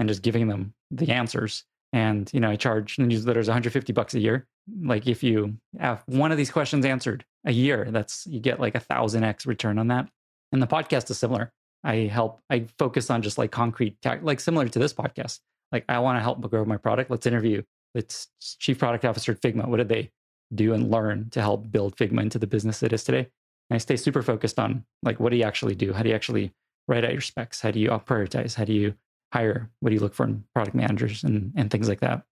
and 0.00 0.08
just 0.08 0.22
giving 0.22 0.48
them 0.48 0.74
the 0.90 1.12
answers. 1.12 1.62
And, 1.92 2.28
you 2.34 2.40
know, 2.40 2.50
I 2.50 2.56
charge 2.56 2.96
the 2.96 3.04
newsletters 3.04 3.46
150 3.46 3.92
bucks 3.92 4.14
a 4.14 4.18
year. 4.18 4.48
Like 4.82 5.06
if 5.06 5.22
you 5.22 5.56
have 5.78 6.02
one 6.06 6.32
of 6.32 6.36
these 6.36 6.50
questions 6.50 6.84
answered 6.84 7.24
a 7.44 7.52
year, 7.52 7.86
that's 7.92 8.26
you 8.26 8.40
get 8.40 8.58
like 8.58 8.74
a 8.74 8.80
thousand 8.80 9.22
X 9.22 9.46
return 9.46 9.78
on 9.78 9.86
that. 9.86 10.08
And 10.50 10.60
the 10.60 10.66
podcast 10.66 11.08
is 11.08 11.18
similar. 11.20 11.52
I 11.84 12.10
help, 12.12 12.40
I 12.50 12.66
focus 12.80 13.08
on 13.08 13.22
just 13.22 13.38
like 13.38 13.52
concrete, 13.52 13.98
like 14.20 14.40
similar 14.40 14.66
to 14.66 14.80
this 14.80 14.92
podcast. 14.92 15.38
Like 15.70 15.84
I 15.88 16.00
want 16.00 16.18
to 16.18 16.22
help 16.22 16.40
grow 16.50 16.64
my 16.64 16.76
product. 16.76 17.08
Let's 17.08 17.26
interview 17.26 17.62
its 17.94 18.26
chief 18.58 18.80
product 18.80 19.04
officer 19.04 19.30
at 19.30 19.40
Figma. 19.40 19.68
What 19.68 19.76
did 19.76 19.88
they 19.88 20.10
do 20.52 20.74
and 20.74 20.90
learn 20.90 21.30
to 21.30 21.40
help 21.40 21.70
build 21.70 21.96
Figma 21.96 22.22
into 22.22 22.40
the 22.40 22.48
business 22.48 22.82
it 22.82 22.92
is 22.92 23.04
today? 23.04 23.28
I 23.70 23.78
stay 23.78 23.96
super 23.96 24.22
focused 24.22 24.58
on 24.58 24.84
like 25.02 25.18
what 25.20 25.30
do 25.30 25.36
you 25.36 25.44
actually 25.44 25.74
do? 25.74 25.92
How 25.92 26.02
do 26.02 26.08
you 26.08 26.14
actually 26.14 26.52
write 26.88 27.04
out 27.04 27.12
your 27.12 27.20
specs? 27.20 27.60
How 27.60 27.70
do 27.70 27.80
you 27.80 27.88
prioritize? 27.88 28.54
How 28.54 28.64
do 28.64 28.72
you 28.72 28.94
hire? 29.32 29.70
What 29.80 29.90
do 29.90 29.94
you 29.94 30.00
look 30.00 30.14
for 30.14 30.24
in 30.24 30.44
product 30.54 30.76
managers 30.76 31.24
and, 31.24 31.52
and 31.56 31.70
things 31.70 31.88
like 31.88 32.00
that? 32.00 32.22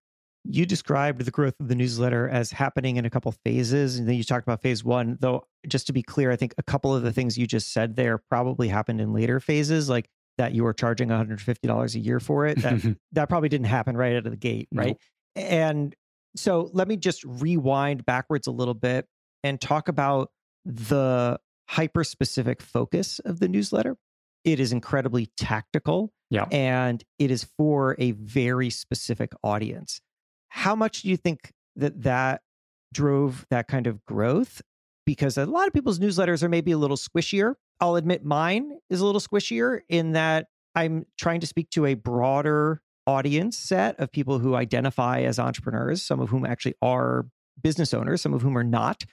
You 0.47 0.67
described 0.67 1.25
the 1.25 1.31
growth 1.31 1.55
of 1.59 1.69
the 1.69 1.75
newsletter 1.75 2.29
as 2.29 2.51
happening 2.51 2.97
in 2.97 3.07
a 3.07 3.11
couple 3.11 3.33
phases. 3.33 3.99
And 3.99 4.07
then 4.07 4.17
you 4.17 4.25
talked 4.25 4.47
about 4.47 4.61
phase 4.61 4.85
one, 4.85 5.17
though, 5.21 5.47
just 5.67 5.87
to 5.87 5.95
be 5.95 6.03
clear, 6.03 6.31
I 6.31 6.37
think 6.37 6.55
a 6.59 6.63
couple 6.63 6.95
of 6.95 7.03
the 7.03 7.13
things 7.13 7.39
you 7.39 7.47
just 7.47 7.73
said 7.73 7.97
there 7.97 8.19
probably 8.19 8.69
happened 8.69 9.01
in 9.01 9.15
later 9.15 9.41
phases, 9.41 9.89
like 9.89 10.11
that 10.37 10.53
you 10.53 10.63
were 10.65 10.75
charging 10.75 11.09
$150 11.09 11.95
a 11.95 11.99
year 11.99 12.21
for 12.21 12.47
it. 12.47 12.61
That, 12.61 12.97
that 13.13 13.29
probably 13.31 13.49
didn't 13.49 13.69
happen 13.69 13.97
right 13.97 14.17
out 14.17 14.27
of 14.27 14.33
the 14.33 14.37
gate, 14.37 14.69
right? 14.71 14.89
Nope. 14.89 14.99
And 15.37 15.97
so 16.37 16.71
let 16.75 16.89
me 16.89 16.97
just 16.99 17.25
rewind 17.25 18.05
backwards 18.05 18.47
a 18.47 18.53
little 18.53 18.75
bit 18.75 19.07
and 19.43 19.59
talk 19.59 19.89
about 19.89 20.31
the 20.65 21.39
hyper 21.69 22.05
specific 22.05 22.63
focus 22.63 23.19
of 23.21 23.41
the 23.41 23.49
newsletter. 23.49 23.97
It 24.45 24.61
is 24.61 24.73
incredibly 24.73 25.31
tactical. 25.37 26.13
Yeah. 26.31 26.47
And 26.51 27.03
it 27.19 27.31
is 27.31 27.45
for 27.57 27.97
a 27.99 28.13
very 28.13 28.71
specific 28.71 29.33
audience. 29.43 30.01
How 30.49 30.75
much 30.75 31.03
do 31.03 31.09
you 31.09 31.17
think 31.17 31.53
that 31.77 32.03
that 32.03 32.43
drove 32.93 33.47
that 33.51 33.69
kind 33.69 33.87
of 33.87 34.05
growth? 34.05 34.63
Because 35.07 35.37
a 35.37 35.47
lot 35.47 35.67
of 35.67 35.73
people's 35.73 35.99
newsletters 35.99 36.43
are 36.43 36.49
maybe 36.49 36.73
a 36.73 36.79
little 36.79 36.97
squishier. 36.97 37.55
I'll 37.81 37.97
admit 37.97 38.25
mine 38.25 38.79
is 38.91 39.01
a 39.01 39.07
little 39.07 39.21
squishier 39.21 39.81
in 39.89 40.13
that 40.13 40.47
I'm 40.75 41.07
trying 41.19 41.41
to 41.41 41.47
speak 41.47 41.71
to 41.71 41.87
a 41.87 41.95
broader 41.95 42.81
audience 43.07 43.59
set 43.59 43.99
of 44.01 44.11
people 44.11 44.39
who 44.39 44.55
identify 44.55 45.21
as 45.21 45.39
entrepreneurs, 45.39 46.03
some 46.03 46.21
of 46.21 46.31
whom 46.31 46.47
actually 46.47 46.75
are 46.81 47.27
business 47.63 47.93
owners, 47.95 48.23
some 48.23 48.35
of 48.35 48.43
whom 48.43 48.57
are 48.57 48.65
not. 48.65 49.05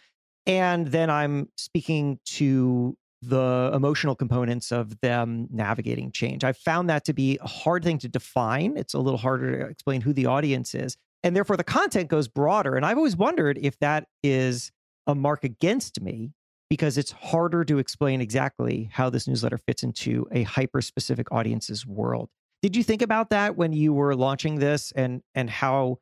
And 0.46 0.88
then 0.88 1.10
I'm 1.10 1.50
speaking 1.58 2.20
to 2.26 2.98
the 3.22 3.72
emotional 3.74 4.16
components 4.16 4.72
of 4.72 5.00
them 5.02 5.48
navigating 5.52 6.12
change. 6.12 6.44
I 6.44 6.54
found 6.54 6.90
that 6.90 7.06
to 7.06 7.14
be 7.14 7.38
a 7.40 7.48
hard 7.48 7.84
thing 7.84 8.00
to 8.00 8.08
define. 8.08 8.76
It's 8.78 8.96
a 8.96 9.00
little 9.00 9.20
harder 9.20 9.60
to 9.60 9.66
explain 9.68 10.02
who 10.02 10.14
the 10.14 10.26
audience 10.26 10.74
is. 10.74 10.98
And 11.24 11.36
therefore, 11.36 11.56
the 11.58 11.64
content 11.64 12.10
goes 12.10 12.28
broader. 12.28 12.76
And 12.76 12.86
I've 12.86 12.98
always 12.98 13.16
wondered 13.16 13.60
if 13.62 13.78
that 13.80 14.08
is 14.24 14.72
a 15.06 15.14
mark 15.14 15.44
against 15.44 16.02
me 16.02 16.32
because 16.70 16.98
it's 16.98 17.12
harder 17.12 17.64
to 17.66 17.78
explain 17.78 18.22
exactly 18.22 18.90
how 18.92 19.10
this 19.10 19.28
newsletter 19.28 19.58
fits 19.58 19.84
into 19.84 20.28
a 20.32 20.44
hyper 20.44 20.82
specific 20.82 21.32
audience's 21.32 21.86
world. 21.86 22.30
Did 22.62 22.76
you 22.76 22.84
think 22.84 23.02
about 23.02 23.30
that 23.32 23.56
when 23.56 23.74
you 23.74 23.94
were 23.94 24.16
launching 24.16 24.60
this 24.60 24.92
and 24.96 25.22
and 25.36 25.50
how 25.50 25.98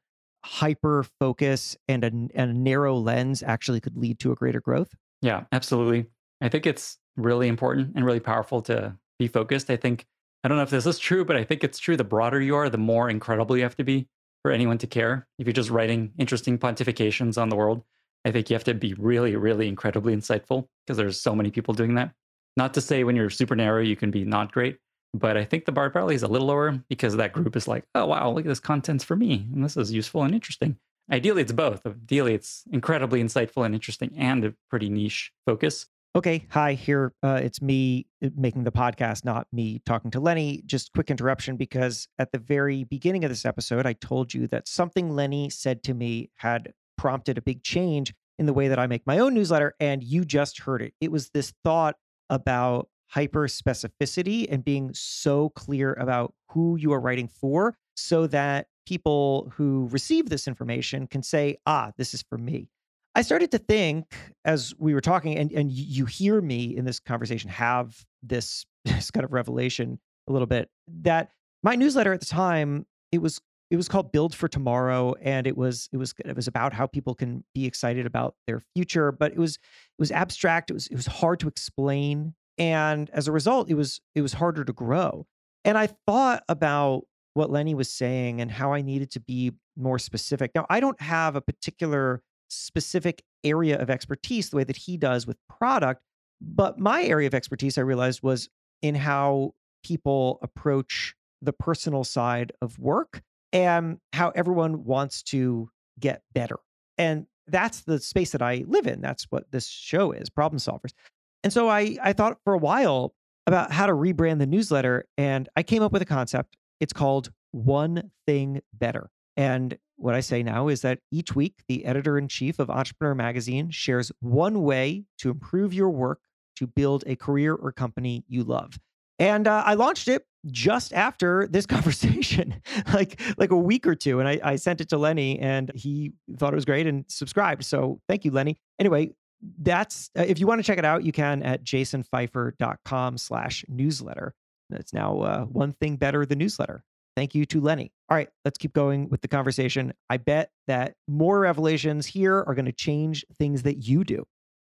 hyper 0.46 1.06
focus 1.20 1.78
and 1.88 2.04
a, 2.04 2.08
and 2.08 2.32
a 2.36 2.54
narrow 2.54 2.96
lens 2.96 3.44
actually 3.44 3.80
could 3.80 3.98
lead 3.98 4.20
to 4.20 4.32
a 4.32 4.36
greater 4.36 4.62
growth? 4.62 4.94
Yeah, 5.22 5.44
absolutely. 5.52 6.06
I 6.42 6.50
think 6.50 6.66
it's 6.66 6.98
really 7.18 7.48
important 7.48 7.94
and 7.96 8.06
really 8.06 8.20
powerful 8.20 8.62
to 8.64 8.96
be 9.18 9.28
focused. 9.28 9.70
I 9.70 9.76
think 9.76 10.06
I 10.44 10.48
don't 10.48 10.58
know 10.58 10.64
if 10.64 10.70
this 10.70 10.86
is 10.86 11.00
true, 11.00 11.26
but 11.26 11.36
I 11.36 11.44
think 11.44 11.64
it's 11.64 11.80
true. 11.80 11.98
The 11.98 12.04
broader 12.06 12.40
you 12.40 12.56
are, 12.56 12.70
the 12.70 12.78
more 12.78 13.10
incredible 13.10 13.58
you 13.58 13.64
have 13.64 13.76
to 13.76 13.84
be 13.84 14.08
for 14.42 14.52
anyone 14.52 14.78
to 14.78 14.88
care. 14.88 15.28
If 15.38 15.46
you're 15.46 15.54
just 15.54 15.70
writing 15.70 16.14
interesting 16.18 16.58
pontifications 16.58 17.42
on 17.42 17.50
the 17.50 17.58
world, 17.58 17.84
I 18.24 18.32
think 18.32 18.50
you 18.50 18.54
have 18.54 18.64
to 18.66 18.74
be 18.74 18.94
really, 18.94 19.36
really 19.36 19.68
incredibly 19.68 20.16
insightful 20.16 20.68
because 20.86 20.98
there's 20.98 21.22
so 21.22 21.36
many 21.36 21.52
people 21.52 21.74
doing 21.74 21.96
that. 21.96 22.14
Not 22.56 22.74
to 22.76 22.82
say 22.82 23.04
when 23.04 23.16
you're 23.16 23.30
super 23.30 23.56
narrow, 23.56 23.82
you 23.82 23.96
can 23.96 24.12
be 24.12 24.24
not 24.24 24.52
great, 24.52 24.78
but 25.14 25.38
I 25.38 25.44
think 25.44 25.66
the 25.66 25.72
bar 25.72 25.90
probably 25.90 26.16
is 26.16 26.24
a 26.24 26.28
little 26.28 26.48
lower 26.48 26.84
because 26.90 27.16
that 27.16 27.34
group 27.34 27.56
is 27.56 27.68
like, 27.68 27.86
oh, 27.96 28.06
wow, 28.06 28.32
look 28.32 28.46
at 28.46 28.50
this 28.50 28.60
content's 28.60 29.04
for 29.04 29.16
me. 29.16 29.48
And 29.54 29.64
this 29.64 29.78
is 29.78 29.92
useful 29.92 30.24
and 30.24 30.34
interesting. 30.34 30.78
Ideally, 31.12 31.42
it's 31.42 31.52
both. 31.52 31.86
Ideally, 31.86 32.36
it's 32.36 32.64
incredibly 32.72 33.24
insightful 33.24 33.66
and 33.66 33.74
interesting 33.74 34.14
and 34.16 34.46
a 34.46 34.54
pretty 34.70 34.90
niche 34.90 35.32
focus. 35.46 35.88
Okay, 36.16 36.48
hi, 36.50 36.74
here 36.74 37.14
uh, 37.22 37.40
it's 37.42 37.62
me 37.62 38.08
uh, 38.24 38.30
making 38.36 38.64
the 38.64 38.72
podcast, 38.72 39.24
not 39.26 39.48
me 39.52 39.80
talking 39.86 40.10
to 40.12 40.20
Lenny. 40.20 40.64
Just 40.66 40.92
quick 40.94 41.12
interruption 41.12 41.56
because 41.56 42.08
at 42.18 42.32
the 42.32 42.40
very 42.40 42.84
beginning 42.84 43.24
of 43.24 43.30
this 43.30 43.46
episode, 43.46 43.86
I 43.86 43.94
told 43.94 44.34
you 44.34 44.48
that 44.48 44.68
something 44.68 45.16
Lenny 45.16 45.52
said 45.52 45.84
to 45.84 45.94
me 45.94 46.32
had 46.36 46.74
prompted 46.98 47.38
a 47.38 47.44
big 47.44 47.64
change 47.64 48.14
in 48.40 48.48
the 48.48 48.54
way 48.54 48.68
that 48.70 48.80
I 48.80 48.88
make 48.88 49.06
my 49.06 49.20
own 49.20 49.36
newsletter. 49.36 49.76
And 49.80 50.04
you 50.04 50.26
just 50.26 50.62
heard 50.62 50.82
it. 50.82 50.94
It 51.00 51.12
was 51.12 51.30
this 51.30 51.54
thought 51.64 51.96
about 52.30 52.90
hyper 53.10 53.48
specificity 53.48 54.48
and 54.50 54.64
being 54.64 54.92
so 54.94 55.50
clear 55.50 55.94
about 55.94 56.34
who 56.52 56.78
you 56.78 56.94
are 56.94 57.00
writing 57.00 57.28
for 57.28 57.76
so 57.96 58.28
that 58.28 58.68
people 58.86 59.52
who 59.56 59.88
receive 59.92 60.30
this 60.30 60.48
information 60.48 61.08
can 61.08 61.22
say, 61.22 61.58
ah, 61.66 61.92
this 61.98 62.14
is 62.14 62.24
for 62.30 62.38
me. 62.38 62.70
I 63.16 63.24
started 63.24 63.52
to 63.52 63.58
think 63.58 64.06
as 64.46 64.74
we 64.78 64.94
were 64.94 65.02
talking, 65.02 65.38
and, 65.38 65.52
and 65.52 65.72
you 65.72 66.06
hear 66.06 66.40
me 66.40 66.76
in 66.76 66.86
this 66.86 67.00
conversation 67.00 67.50
have 67.50 68.06
this, 68.24 68.66
this 68.86 69.12
kind 69.12 69.24
of 69.24 69.34
revelation 69.34 70.00
a 70.28 70.32
little 70.32 70.48
bit, 70.48 70.70
that 71.02 71.30
my 71.64 71.76
newsletter 71.76 72.14
at 72.14 72.20
the 72.20 72.26
time, 72.26 72.86
it 73.12 73.22
was 73.22 73.42
it 73.72 73.78
was 73.78 73.88
called 73.88 74.12
build 74.12 74.34
for 74.34 74.48
tomorrow 74.48 75.14
and 75.22 75.46
it 75.46 75.56
was 75.56 75.90
it 75.92 75.98
was 75.98 76.14
it 76.26 76.36
was 76.36 76.48
about 76.48 76.74
how 76.74 76.88
people 76.88 77.14
can 77.14 77.44
be 77.54 77.66
excited 77.66 78.06
about 78.06 78.36
their 78.48 78.62
future 78.76 79.12
but 79.12 79.32
it 79.32 79.38
was 79.38 79.56
it 79.56 80.00
was 80.00 80.12
abstract 80.12 80.72
it 80.72 80.74
was 80.74 80.88
it 80.88 80.96
was 80.96 81.06
hard 81.06 81.40
to 81.40 81.48
explain 81.48 82.34
and 82.60 83.10
as 83.12 83.28
a 83.28 83.32
result 83.32 83.70
it 83.70 83.74
was 83.74 84.02
it 84.14 84.22
was 84.22 84.34
harder 84.34 84.64
to 84.64 84.74
grow. 84.74 85.26
And 85.66 85.78
i 85.78 85.88
thought 85.88 86.44
about 86.48 87.04
what 87.34 87.50
lenny 87.50 87.74
was 87.74 87.90
saying 87.90 88.42
and 88.42 88.52
how 88.52 88.74
i 88.74 88.82
needed 88.82 89.12
to 89.12 89.20
be 89.20 89.52
more 89.76 89.98
specific. 90.00 90.52
Now 90.54 90.66
i 90.70 90.80
don't 90.80 91.02
have 91.02 91.36
a 91.36 91.42
particular 91.42 92.22
specific 92.50 93.24
area 93.44 93.80
of 93.80 93.90
expertise 93.90 94.50
the 94.50 94.58
way 94.58 94.64
that 94.64 94.76
he 94.76 94.98
does 94.98 95.26
with 95.26 95.38
product 95.48 96.02
but 96.42 96.80
my 96.80 97.04
area 97.04 97.28
of 97.28 97.34
expertise 97.34 97.78
i 97.78 97.82
realized 97.82 98.22
was 98.22 98.50
in 98.82 98.96
how 98.96 99.54
people 99.84 100.40
approach 100.42 101.16
the 101.42 101.54
personal 101.54 102.04
side 102.04 102.52
of 102.62 102.80
work 102.80 103.22
and 103.54 103.98
how 104.14 104.30
everyone 104.36 104.84
wants 104.84 105.24
to 105.24 105.70
get 106.00 106.22
better. 106.34 106.58
And 106.98 107.26
that's 107.48 107.82
the 107.82 108.00
space 108.00 108.32
that 108.32 108.42
i 108.42 108.64
live 108.68 108.88
in. 108.88 109.02
That's 109.02 109.26
what 109.30 109.52
this 109.52 109.68
show 109.68 110.12
is 110.12 110.30
problem 110.30 110.60
solvers 110.60 110.94
and 111.44 111.54
so 111.54 111.70
I, 111.70 111.98
I 112.04 112.14
thought 112.14 112.38
for 112.44 112.54
a 112.54 112.58
while 112.58 113.14
about 113.48 113.72
how 113.72 113.86
to 113.86 113.94
rebrand 113.94 114.40
the 114.40 114.46
newsletter, 114.46 115.06
and 115.18 115.50
I 115.56 115.64
came 115.64 115.82
up 115.82 115.92
with 115.92 116.02
a 116.02 116.06
concept. 116.06 116.56
It's 116.80 116.94
called 116.94 117.32
One 117.52 118.12
Thing 118.28 118.62
Better. 118.74 119.10
And 119.36 119.78
what 119.96 120.16
I 120.16 120.20
say 120.20 120.44
now 120.44 120.68
is 120.68 120.82
that 120.82 121.00
each 121.12 121.36
week, 121.36 121.56
the 121.68 121.86
editor 121.86 122.18
in 122.18 122.28
chief 122.28 122.60
of 122.60 122.70
Entrepreneur 122.70 123.16
Magazine 123.16 123.70
shares 123.70 124.12
one 124.20 124.64
way 124.64 125.06
to 125.20 125.30
improve 125.30 125.74
your 125.74 125.90
work 125.90 126.20
to 126.58 126.68
build 126.68 127.04
a 127.08 127.16
career 127.16 127.54
or 127.56 127.72
company 127.72 128.24
you 128.28 128.44
love. 128.44 128.78
And 129.18 129.48
uh, 129.48 129.64
I 129.66 129.74
launched 129.74 130.08
it 130.08 130.26
just 130.46 130.94
after 130.94 131.48
this 131.48 131.66
conversation, 131.66 132.62
like 132.94 133.22
like 133.38 133.52
a 133.52 133.58
week 133.58 133.86
or 133.86 133.96
two. 133.96 134.20
And 134.20 134.28
I, 134.28 134.40
I 134.44 134.56
sent 134.56 134.82
it 134.82 134.90
to 134.90 134.98
Lenny, 134.98 135.40
and 135.40 135.72
he 135.76 136.14
thought 136.38 136.54
it 136.54 136.56
was 136.56 136.66
great 136.66 136.88
and 136.88 137.06
subscribed. 137.08 137.66
So 137.66 138.00
thank 138.08 138.26
you, 138.26 138.32
Lenny. 138.32 138.58
Anyway, 138.80 139.12
that's 139.60 140.10
uh, 140.18 140.24
if 140.28 140.40
you 140.40 140.48
want 140.48 140.60
to 140.60 140.64
check 140.64 140.78
it 140.78 140.86
out, 140.86 141.04
you 141.04 141.12
can 141.12 141.44
at 141.44 141.64
jasonfeifer.com 141.64 143.18
slash 143.18 143.66
newsletter. 143.68 144.34
It's 144.72 144.94
now 144.94 145.20
uh, 145.22 145.46
one 145.46 145.74
thing 145.74 145.96
better 145.96 146.26
the 146.26 146.36
newsletter. 146.36 146.84
Thank 147.16 147.36
you 147.36 147.46
to 147.48 147.60
Lenny. 147.60 147.92
All 148.10 148.16
right, 148.16 148.30
let's 148.46 148.58
keep 148.58 148.74
going 148.74 149.10
with 149.10 149.22
the 149.22 149.28
conversation. 149.28 149.94
I 150.10 150.18
bet 150.18 150.52
that 150.68 150.94
more 151.08 151.40
revelations 151.40 152.06
here 152.06 152.38
are 152.38 152.54
going 152.54 152.66
to 152.66 152.72
change 152.72 153.26
things 153.38 153.64
that 153.64 153.88
you 153.88 154.04
do. 154.04 154.26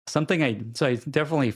Something 0.06 0.42
I 0.42 0.60
so 0.74 0.86
I 0.86 0.94
definitely 0.96 1.54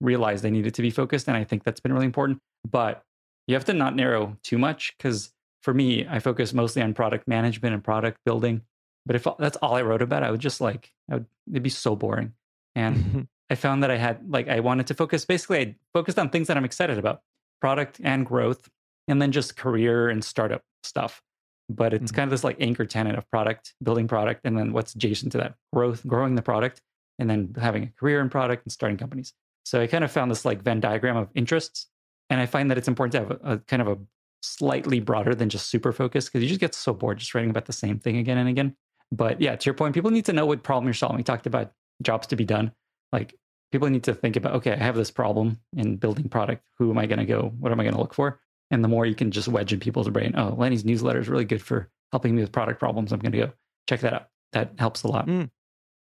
realized 0.00 0.44
I 0.46 0.50
needed 0.50 0.74
to 0.74 0.82
be 0.82 0.90
focused, 0.90 1.28
and 1.28 1.36
I 1.36 1.44
think 1.44 1.64
that's 1.64 1.80
been 1.80 1.92
really 1.92 2.06
important. 2.06 2.38
But 2.68 3.02
you 3.46 3.54
have 3.54 3.64
to 3.64 3.72
not 3.72 3.96
narrow 3.96 4.36
too 4.42 4.58
much 4.58 4.94
because 4.96 5.32
for 5.62 5.74
me, 5.74 6.06
I 6.08 6.18
focus 6.18 6.52
mostly 6.52 6.82
on 6.82 6.94
product 6.94 7.26
management 7.26 7.74
and 7.74 7.82
product 7.82 8.18
building. 8.24 8.62
But 9.06 9.16
if 9.16 9.26
that's 9.38 9.56
all 9.56 9.74
I 9.74 9.82
wrote 9.82 10.02
about, 10.02 10.22
I 10.22 10.30
would 10.30 10.40
just 10.40 10.60
like, 10.60 10.92
I 11.10 11.14
would, 11.14 11.26
it'd 11.50 11.62
be 11.62 11.70
so 11.70 11.96
boring. 11.96 12.34
And 12.78 12.96
mm-hmm. 12.96 13.20
I 13.50 13.56
found 13.56 13.82
that 13.82 13.90
I 13.90 13.96
had 13.96 14.30
like 14.30 14.48
I 14.48 14.60
wanted 14.60 14.86
to 14.86 14.94
focus 14.94 15.24
basically 15.24 15.58
I 15.58 15.74
focused 15.92 16.18
on 16.18 16.30
things 16.30 16.46
that 16.46 16.56
I'm 16.56 16.64
excited 16.64 16.96
about, 16.96 17.20
product 17.60 18.00
and 18.04 18.24
growth, 18.24 18.68
and 19.08 19.20
then 19.20 19.32
just 19.32 19.56
career 19.56 20.08
and 20.08 20.22
startup 20.22 20.62
stuff. 20.84 21.20
But 21.68 21.92
it's 21.92 22.04
mm-hmm. 22.04 22.16
kind 22.16 22.28
of 22.28 22.30
this 22.30 22.44
like 22.44 22.56
anchor 22.60 22.86
tenant 22.86 23.18
of 23.18 23.28
product, 23.30 23.74
building 23.82 24.06
product, 24.06 24.42
and 24.44 24.56
then 24.56 24.72
what's 24.72 24.94
adjacent 24.94 25.32
to 25.32 25.38
that 25.38 25.54
growth, 25.74 26.06
growing 26.06 26.36
the 26.36 26.42
product, 26.42 26.80
and 27.18 27.28
then 27.28 27.52
having 27.60 27.82
a 27.82 27.92
career 27.98 28.20
in 28.20 28.30
product 28.30 28.64
and 28.64 28.72
starting 28.72 28.96
companies. 28.96 29.32
So 29.64 29.80
I 29.80 29.88
kind 29.88 30.04
of 30.04 30.12
found 30.12 30.30
this 30.30 30.44
like 30.44 30.62
Venn 30.62 30.80
diagram 30.80 31.16
of 31.16 31.28
interests. 31.34 31.88
And 32.30 32.40
I 32.40 32.46
find 32.46 32.70
that 32.70 32.78
it's 32.78 32.88
important 32.88 33.12
to 33.12 33.18
have 33.18 33.30
a, 33.30 33.54
a 33.54 33.58
kind 33.58 33.82
of 33.82 33.88
a 33.88 33.98
slightly 34.40 35.00
broader 35.00 35.34
than 35.34 35.48
just 35.48 35.68
super 35.68 35.92
focused 35.92 36.28
because 36.28 36.42
you 36.42 36.48
just 36.48 36.60
get 36.60 36.74
so 36.74 36.92
bored 36.92 37.18
just 37.18 37.34
writing 37.34 37.50
about 37.50 37.66
the 37.66 37.72
same 37.72 37.98
thing 37.98 38.18
again 38.18 38.38
and 38.38 38.48
again. 38.48 38.76
But 39.10 39.40
yeah, 39.40 39.56
to 39.56 39.66
your 39.66 39.74
point, 39.74 39.94
people 39.94 40.10
need 40.10 40.26
to 40.26 40.32
know 40.32 40.46
what 40.46 40.62
problem 40.62 40.86
you're 40.86 40.94
solving. 40.94 41.16
We 41.16 41.22
talked 41.22 41.46
about 41.46 41.72
jobs 42.02 42.28
to 42.28 42.36
be 42.36 42.44
done. 42.44 42.72
Like 43.12 43.34
people 43.72 43.88
need 43.88 44.04
to 44.04 44.14
think 44.14 44.36
about, 44.36 44.54
okay, 44.56 44.72
I 44.72 44.76
have 44.76 44.96
this 44.96 45.10
problem 45.10 45.60
in 45.76 45.96
building 45.96 46.28
product. 46.28 46.62
Who 46.78 46.90
am 46.90 46.98
I 46.98 47.06
going 47.06 47.18
to 47.18 47.24
go? 47.24 47.52
What 47.58 47.72
am 47.72 47.80
I 47.80 47.84
going 47.84 47.94
to 47.94 48.00
look 48.00 48.14
for? 48.14 48.40
And 48.70 48.84
the 48.84 48.88
more 48.88 49.06
you 49.06 49.14
can 49.14 49.30
just 49.30 49.48
wedge 49.48 49.72
in 49.72 49.80
people's 49.80 50.08
brain, 50.10 50.34
oh, 50.36 50.54
Lenny's 50.56 50.84
newsletter 50.84 51.20
is 51.20 51.28
really 51.28 51.44
good 51.44 51.62
for 51.62 51.90
helping 52.12 52.34
me 52.34 52.42
with 52.42 52.52
product 52.52 52.78
problems. 52.78 53.12
I'm 53.12 53.20
going 53.20 53.32
to 53.32 53.38
go 53.38 53.52
check 53.88 54.00
that 54.00 54.12
out. 54.12 54.28
That 54.52 54.72
helps 54.78 55.02
a 55.02 55.08
lot. 55.08 55.26
Mm. 55.26 55.50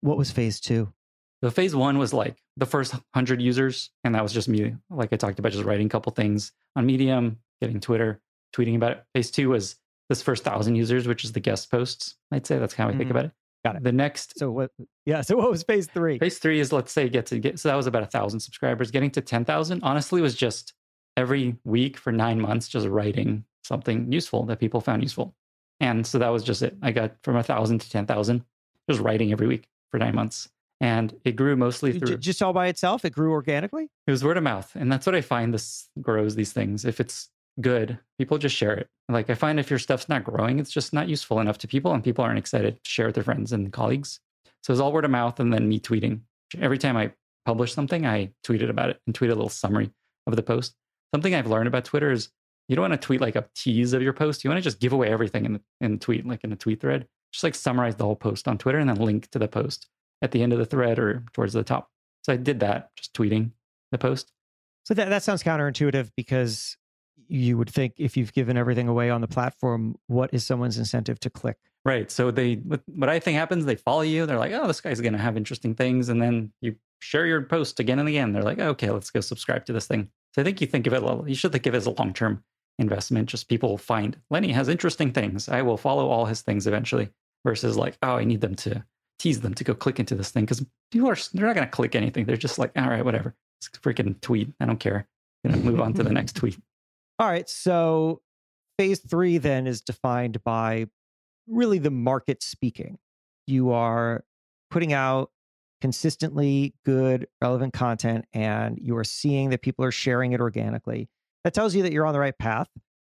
What 0.01 0.17
was 0.17 0.31
phase 0.31 0.61
two? 0.61 0.93
The 1.43 1.51
phase 1.51 1.75
one 1.75 1.99
was 1.99 2.13
like 2.15 2.37
the 2.57 2.67
first 2.67 2.95
hundred 3.13 3.43
users, 3.43 3.91
and 4.03 4.15
that 4.15 4.23
was 4.23 4.33
just 4.33 4.49
me. 4.49 4.75
Like 4.89 5.13
I 5.13 5.17
talked 5.17 5.39
about, 5.39 5.53
just 5.53 5.65
writing 5.65 5.87
a 5.87 5.91
couple 5.91 6.11
things 6.13 6.53
on 6.75 6.87
Medium, 6.87 7.39
getting 7.61 7.81
Twitter, 7.81 8.21
tweeting 8.57 8.77
about 8.77 8.93
it. 8.93 9.05
Phase 9.15 9.31
two 9.31 9.51
was 9.51 9.77
this 10.09 10.23
first 10.23 10.43
thousand 10.45 10.77
users, 10.77 11.07
which 11.07 11.25
is 11.25 11.33
the 11.33 11.41
guest 11.41 11.71
posts. 11.71 12.17
I'd 12.33 12.47
say 12.47 12.59
that's 12.59 12.75
how 12.75 12.89
I 12.89 12.93
think 12.93 13.09
Mhm. 13.09 13.11
about 13.11 13.25
it. 13.27 13.33
Got 13.65 13.77
it. 13.77 13.85
The 13.85 13.93
next 13.93 14.39
So 14.39 14.51
what? 14.51 14.71
Yeah. 15.07 15.23
So 15.23 15.37
what 15.37 15.51
was 15.51 15.63
phase 15.63 15.87
three? 15.87 16.19
phase 16.19 16.39
three 16.39 16.61
is 16.61 16.73
let's 16.73 16.93
say 16.93 17.09
get 17.09 17.27
to 17.27 17.39
get 17.39 17.59
so 17.59 17.69
that 17.69 17.77
was 17.77 17.87
about 17.87 18.03
a 18.03 18.07
thousand 18.07 18.41
subscribers. 18.41 18.91
Getting 18.91 19.11
to 19.13 19.21
ten 19.21 19.45
thousand 19.45 19.83
honestly 19.83 20.21
was 20.21 20.35
just 20.35 20.75
every 21.17 21.57
week 21.65 21.97
for 21.97 22.13
nine 22.13 22.41
months, 22.41 22.69
just 22.69 22.87
writing 22.87 23.45
something 23.63 24.13
useful 24.13 24.45
that 24.47 24.61
people 24.61 24.81
found 24.81 25.03
useful. 25.03 25.35
And 25.81 26.07
so 26.07 26.19
that 26.19 26.29
was 26.29 26.43
just 26.43 26.63
it. 26.63 26.77
I 26.83 26.93
got 26.93 27.17
from 27.23 27.37
a 27.37 27.43
thousand 27.43 27.81
to 27.81 27.91
ten 27.91 28.07
thousand, 28.07 28.45
just 28.89 29.01
writing 29.01 29.33
every 29.33 29.47
week 29.47 29.69
for 29.91 29.99
nine 29.99 30.15
months. 30.15 30.49
And 30.81 31.19
it 31.25 31.37
grew 31.37 31.57
mostly 31.57 31.99
through 31.99 32.19
just 32.19 32.43
all 32.43 32.53
by 32.53 32.67
itself, 32.67 33.05
it 33.07 33.11
grew 33.11 33.31
organically. 33.31 33.89
it 34.07 34.11
was 34.11 34.23
word 34.23 34.37
of 34.37 34.43
mouth. 34.43 34.71
And 34.75 34.93
that's 34.93 35.07
what 35.07 35.15
I 35.15 35.23
find 35.23 35.55
this 35.55 35.89
grows 36.01 36.35
these 36.35 36.53
things. 36.53 36.85
If 36.85 37.01
it's 37.01 37.31
good, 37.61 37.99
people 38.19 38.39
just 38.39 38.57
share 38.57 38.75
it. 38.75 38.89
Like 39.09 39.31
I 39.31 39.35
find 39.35 39.61
if 39.61 39.71
your 39.71 39.79
stuff's 39.79 40.09
not 40.09 40.25
growing, 40.25 40.59
it's 40.59 40.71
just 40.71 40.93
not 40.93 41.09
useful 41.09 41.41
enough 41.41 41.59
to 41.59 41.69
people 41.69 41.93
and 41.93 42.03
people 42.03 42.25
aren't 42.25 42.39
excited 42.39 42.83
to 42.83 42.91
share 42.91 43.07
with 43.07 43.15
their 43.15 43.25
friends 43.25 43.53
and 43.53 43.73
colleagues. 43.73 44.21
So 44.63 44.73
it's 44.73 44.81
all 44.81 44.93
word 44.93 45.05
of 45.05 45.11
mouth 45.11 45.39
and 45.41 45.53
then 45.53 45.69
me 45.69 45.79
tweeting. 45.79 46.21
Every 46.59 46.79
time 46.79 46.97
I 46.97 47.13
publish 47.45 47.75
something, 47.75 48.07
I 48.07 48.33
tweeted 48.47 48.71
about 48.71 48.91
it 48.91 49.01
and 49.07 49.15
tweet 49.15 49.31
a 49.31 49.35
little 49.35 49.51
summary 49.51 49.91
of 50.27 50.37
the 50.37 50.43
post. 50.43 50.75
Something 51.15 51.35
I've 51.35 51.47
learned 51.47 51.69
about 51.69 51.85
Twitter 51.85 52.11
is 52.11 52.31
you 52.69 52.77
don't 52.77 52.89
want 52.89 53.01
to 53.01 53.07
tweet 53.07 53.21
like 53.21 53.37
a 53.37 53.47
tease 53.55 53.93
of 53.93 54.03
your 54.03 54.15
post. 54.15 54.43
You 54.43 54.51
want 54.51 54.59
to 54.59 54.65
just 54.65 54.81
give 54.81 54.93
away 54.93 55.11
everything 55.11 55.45
in 55.45 55.53
the, 55.55 55.61
in 55.81 55.93
the 55.93 55.99
tweet, 55.99 56.27
like 56.27 56.45
in 56.45 56.53
a 56.53 56.57
tweet 56.57 56.81
thread. 56.81 57.07
Just 57.33 57.45
like 57.45 57.55
summarize 57.55 57.97
the 57.97 58.05
whole 58.05 58.17
post 58.17 58.49
on 58.49 58.59
Twitter 58.59 58.79
and 58.79 58.89
then 58.89 58.97
link 58.97 59.31
to 59.33 59.39
the 59.39 59.49
post 59.49 59.89
at 60.23 60.31
the 60.31 60.43
end 60.43 60.53
of 60.53 60.59
the 60.59 60.65
thread 60.65 60.99
or 60.99 61.25
towards 61.33 61.53
the 61.53 61.65
top. 61.65 61.91
So 62.23 62.33
I 62.33 62.37
did 62.37 62.61
that, 62.61 62.91
just 62.97 63.13
tweeting 63.13 63.51
the 63.93 63.99
post. 63.99 64.33
So 64.85 64.95
that 64.95 65.09
that 65.09 65.23
sounds 65.23 65.43
counterintuitive 65.43 66.11
because 66.17 66.77
you 67.29 67.57
would 67.59 67.71
think 67.71 67.95
if 67.97 68.17
you've 68.17 68.33
given 68.33 68.57
everything 68.57 68.89
away 68.89 69.11
on 69.11 69.21
the 69.21 69.29
platform, 69.29 69.97
what 70.07 70.31
is 70.33 70.45
someone's 70.45 70.79
incentive 70.79 71.21
to 71.21 71.31
click? 71.31 71.57
Right. 71.85 72.11
So 72.11 72.31
they, 72.31 72.55
what 72.55 73.09
I 73.09 73.19
think 73.19 73.37
happens, 73.37 73.67
they 73.67 73.77
follow 73.77 74.01
you. 74.01 74.25
They're 74.25 74.39
like, 74.39 74.53
oh, 74.53 74.67
this 74.67 74.81
guy's 74.81 75.01
going 75.01 75.13
to 75.13 75.19
have 75.19 75.37
interesting 75.37 75.75
things. 75.75 76.09
And 76.09 76.21
then 76.21 76.53
you 76.61 76.77
share 77.01 77.27
your 77.27 77.43
post 77.43 77.79
again 77.81 77.99
and 77.99 78.09
again. 78.09 78.33
They're 78.33 78.43
like, 78.43 78.59
okay, 78.59 78.91
let's 78.91 79.11
go 79.11 79.21
subscribe 79.21 79.67
to 79.67 79.73
this 79.73 79.87
thing. 79.87 80.09
So 80.35 80.41
I 80.41 80.45
think 80.45 80.61
you 80.61 80.67
think 80.67 80.87
of 80.87 80.95
it, 80.95 81.29
you 81.29 81.35
should 81.35 81.53
think 81.53 81.67
of 81.67 81.75
it 81.75 81.79
as 81.79 81.87
a 81.87 81.91
long 81.91 82.15
term 82.15 82.43
investment. 82.79 83.29
Just 83.29 83.49
people 83.49 83.69
will 83.69 83.79
find 83.79 84.17
Lenny 84.31 84.53
has 84.53 84.69
interesting 84.69 85.13
things. 85.13 85.49
I 85.49 85.63
will 85.63 85.77
follow 85.77 86.09
all 86.09 86.25
his 86.25 86.41
things 86.41 86.67
eventually 86.67 87.11
versus 87.45 87.77
like, 87.77 87.99
oh, 88.03 88.17
I 88.17 88.25
need 88.25 88.41
them 88.41 88.55
to 88.57 88.85
tease 89.19 89.43
them 89.43 89.55
to 89.55 89.65
go 89.65 89.75
click 89.75 90.01
into 90.01 90.15
this 90.15 90.31
thing 90.31 90.45
because 90.45 90.65
people 90.91 91.09
are, 91.09 91.17
they're 91.35 91.47
not 91.47 91.55
going 91.55 91.67
to 91.67 91.71
click 91.71 91.95
anything. 91.95 92.25
They're 92.25 92.37
just 92.37 92.59
like, 92.59 92.73
all 92.77 92.89
right, 92.89 93.05
whatever. 93.05 93.35
It's 93.59 93.69
a 93.69 93.81
freaking 93.81 94.21
tweet. 94.21 94.53
I 94.61 94.67
don't 94.67 94.81
care. 94.81 95.07
Gonna 95.45 95.59
move 95.59 95.81
on 95.81 95.93
to 95.95 96.03
the 96.03 96.13
next 96.13 96.37
tweet. 96.37 96.59
All 97.19 97.29
right. 97.29 97.49
So 97.49 98.21
phase 98.79 99.01
three 99.01 99.39
then 99.39 99.67
is 99.67 99.81
defined 99.81 100.43
by 100.45 100.87
really 101.47 101.79
the 101.79 101.91
market 101.91 102.43
speaking. 102.43 102.99
You 103.47 103.73
are 103.73 104.25
putting 104.71 104.93
out 104.93 105.31
consistently 105.81 106.75
good, 106.85 107.27
relevant 107.43 107.73
content, 107.75 108.25
and 108.33 108.79
you 108.81 108.97
are 108.97 109.05
seeing 109.05 109.51
that 109.51 109.63
people 109.63 109.85
are 109.85 109.93
sharing 109.93 110.33
it 110.33 110.41
organically. 110.41 111.09
That 111.45 111.53
tells 111.53 111.75
you 111.75 111.83
that 111.83 111.93
you're 111.93 112.07
on 112.07 112.15
the 112.15 112.21
right 112.21 112.37
path 112.39 112.69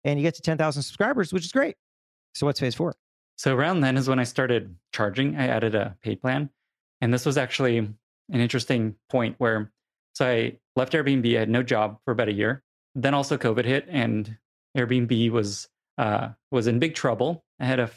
and 0.04 0.18
you 0.18 0.24
get 0.24 0.34
to 0.34 0.42
10,000 0.42 0.82
subscribers, 0.82 1.32
which 1.32 1.44
is 1.44 1.52
great. 1.52 1.76
So, 2.34 2.44
what's 2.44 2.60
phase 2.60 2.74
four? 2.74 2.94
So 3.36 3.54
around 3.54 3.80
then 3.80 3.96
is 3.96 4.08
when 4.08 4.18
I 4.18 4.24
started 4.24 4.74
charging. 4.92 5.36
I 5.36 5.46
added 5.46 5.74
a 5.74 5.96
paid 6.02 6.20
plan. 6.20 6.50
And 7.00 7.12
this 7.12 7.26
was 7.26 7.36
actually 7.36 7.78
an 7.78 7.96
interesting 8.30 8.96
point 9.10 9.36
where 9.38 9.72
so 10.14 10.26
I 10.26 10.58
left 10.74 10.94
Airbnb. 10.94 11.36
I 11.36 11.40
had 11.40 11.50
no 11.50 11.62
job 11.62 11.98
for 12.04 12.12
about 12.12 12.28
a 12.28 12.32
year. 12.32 12.62
Then 12.96 13.14
also 13.14 13.36
COVID 13.36 13.64
hit 13.64 13.86
and 13.88 14.36
Airbnb 14.76 15.30
was 15.30 15.68
uh, 15.98 16.30
was 16.50 16.66
in 16.66 16.78
big 16.78 16.94
trouble. 16.94 17.44
I 17.60 17.64
had 17.66 17.78
a 17.78 17.90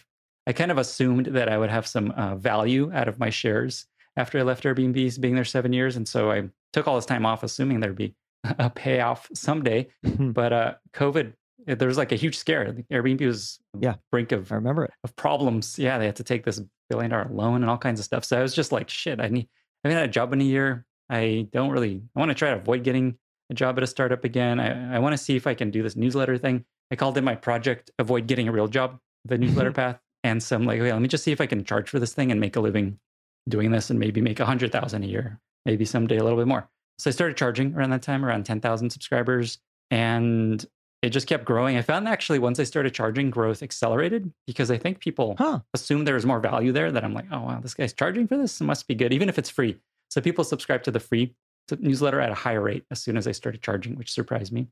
I 0.45 0.53
kind 0.53 0.71
of 0.71 0.77
assumed 0.77 1.27
that 1.27 1.49
I 1.49 1.57
would 1.57 1.69
have 1.69 1.87
some 1.87 2.11
uh, 2.11 2.35
value 2.35 2.91
out 2.93 3.07
of 3.07 3.19
my 3.19 3.29
shares 3.29 3.85
after 4.17 4.39
I 4.39 4.41
left 4.43 4.63
Airbnb, 4.63 5.19
being 5.21 5.35
there 5.35 5.45
seven 5.45 5.73
years. 5.73 5.95
And 5.95 6.07
so 6.07 6.31
I 6.31 6.49
took 6.73 6.87
all 6.87 6.95
this 6.95 7.05
time 7.05 7.25
off, 7.25 7.43
assuming 7.43 7.79
there'd 7.79 7.95
be 7.95 8.15
a 8.43 8.69
payoff 8.69 9.29
someday. 9.33 9.87
But 10.19 10.53
uh, 10.53 10.73
COVID, 10.93 11.33
there 11.65 11.87
was 11.87 11.97
like 11.97 12.11
a 12.11 12.15
huge 12.15 12.37
scare. 12.37 12.73
Airbnb 12.91 13.25
was 13.25 13.59
the 13.73 13.79
Yeah. 13.81 13.95
brink 14.11 14.31
of 14.31 14.51
I 14.51 14.55
remember 14.55 14.85
it. 14.85 14.91
of 15.03 15.15
problems. 15.15 15.77
Yeah, 15.79 15.97
they 15.99 16.05
had 16.05 16.15
to 16.17 16.23
take 16.23 16.43
this 16.45 16.61
billion 16.89 17.11
dollar 17.11 17.29
loan 17.31 17.61
and 17.61 17.69
all 17.69 17.77
kinds 17.77 17.99
of 17.99 18.05
stuff. 18.05 18.25
So 18.25 18.37
I 18.39 18.41
was 18.41 18.55
just 18.55 18.71
like, 18.71 18.89
shit, 18.89 19.19
I 19.19 19.27
need, 19.27 19.47
I 19.83 19.87
haven't 19.89 19.99
had 20.01 20.09
a 20.09 20.11
job 20.11 20.33
in 20.33 20.41
a 20.41 20.45
year. 20.45 20.85
I 21.09 21.47
don't 21.51 21.69
really, 21.71 22.01
I 22.15 22.19
want 22.19 22.29
to 22.29 22.35
try 22.35 22.49
to 22.51 22.57
avoid 22.57 22.83
getting 22.83 23.17
a 23.49 23.53
job 23.53 23.77
at 23.77 23.83
a 23.83 23.87
startup 23.87 24.23
again. 24.23 24.59
I, 24.59 24.95
I 24.95 24.99
want 24.99 25.13
to 25.13 25.17
see 25.17 25.35
if 25.35 25.47
I 25.47 25.53
can 25.53 25.71
do 25.71 25.83
this 25.83 25.95
newsletter 25.95 26.37
thing. 26.37 26.65
I 26.91 26.95
called 26.95 27.17
it 27.17 27.21
my 27.21 27.35
project, 27.35 27.91
Avoid 27.99 28.27
Getting 28.27 28.47
a 28.47 28.51
Real 28.51 28.67
Job, 28.67 28.99
the 29.25 29.37
newsletter 29.37 29.69
mm-hmm. 29.69 29.75
path. 29.75 29.99
And 30.23 30.43
some 30.43 30.65
like, 30.65 30.79
okay, 30.79 30.91
let 30.91 31.01
me 31.01 31.07
just 31.07 31.23
see 31.23 31.31
if 31.31 31.39
I 31.39 31.45
can 31.45 31.63
charge 31.63 31.89
for 31.89 31.99
this 31.99 32.13
thing 32.13 32.31
and 32.31 32.41
make 32.41 32.55
a 32.55 32.59
living 32.59 32.99
doing 33.47 33.71
this 33.71 33.89
and 33.89 33.99
maybe 33.99 34.21
make 34.21 34.39
a 34.39 34.45
hundred 34.45 34.71
thousand 34.71 35.03
a 35.03 35.07
year, 35.07 35.39
maybe 35.65 35.85
someday 35.85 36.17
a 36.17 36.23
little 36.23 36.37
bit 36.37 36.47
more. 36.47 36.69
So 36.97 37.09
I 37.09 37.13
started 37.13 37.37
charging 37.37 37.73
around 37.73 37.91
that 37.91 38.01
time, 38.01 38.25
around 38.25 38.45
10,000 38.45 38.89
subscribers. 38.89 39.59
And 39.89 40.63
it 41.01 41.09
just 41.11 41.27
kept 41.27 41.45
growing. 41.45 41.77
I 41.77 41.81
found 41.81 42.07
actually 42.09 42.39
once 42.39 42.59
I 42.59 42.63
started 42.63 42.93
charging, 42.93 43.29
growth 43.29 43.63
accelerated 43.63 44.31
because 44.45 44.69
I 44.69 44.77
think 44.77 44.99
people 44.99 45.35
Huh. 45.37 45.59
assume 45.73 46.03
there 46.03 46.15
was 46.15 46.25
more 46.25 46.41
value 46.41 46.73
there 46.73 46.91
that 46.91 47.05
I'm 47.05 47.13
like, 47.13 47.25
oh, 47.31 47.41
wow, 47.41 47.59
this 47.61 47.73
guy's 47.73 47.93
charging 47.93 48.27
for 48.27 48.37
this. 48.37 48.59
It 48.59 48.65
must 48.65 48.87
be 48.87 48.95
good, 48.95 49.13
even 49.13 49.29
if 49.29 49.39
it's 49.39 49.49
free. 49.49 49.79
So 50.09 50.19
people 50.19 50.43
subscribe 50.43 50.83
to 50.83 50.91
the 50.91 50.99
free 50.99 51.35
newsletter 51.77 52.19
at 52.19 52.31
a 52.31 52.35
higher 52.35 52.61
rate 52.61 52.85
as 52.91 53.01
soon 53.01 53.17
as 53.17 53.27
I 53.27 53.31
started 53.31 53.61
charging, 53.61 53.95
which 53.95 54.11
surprised 54.11 54.51
me. 54.51 54.67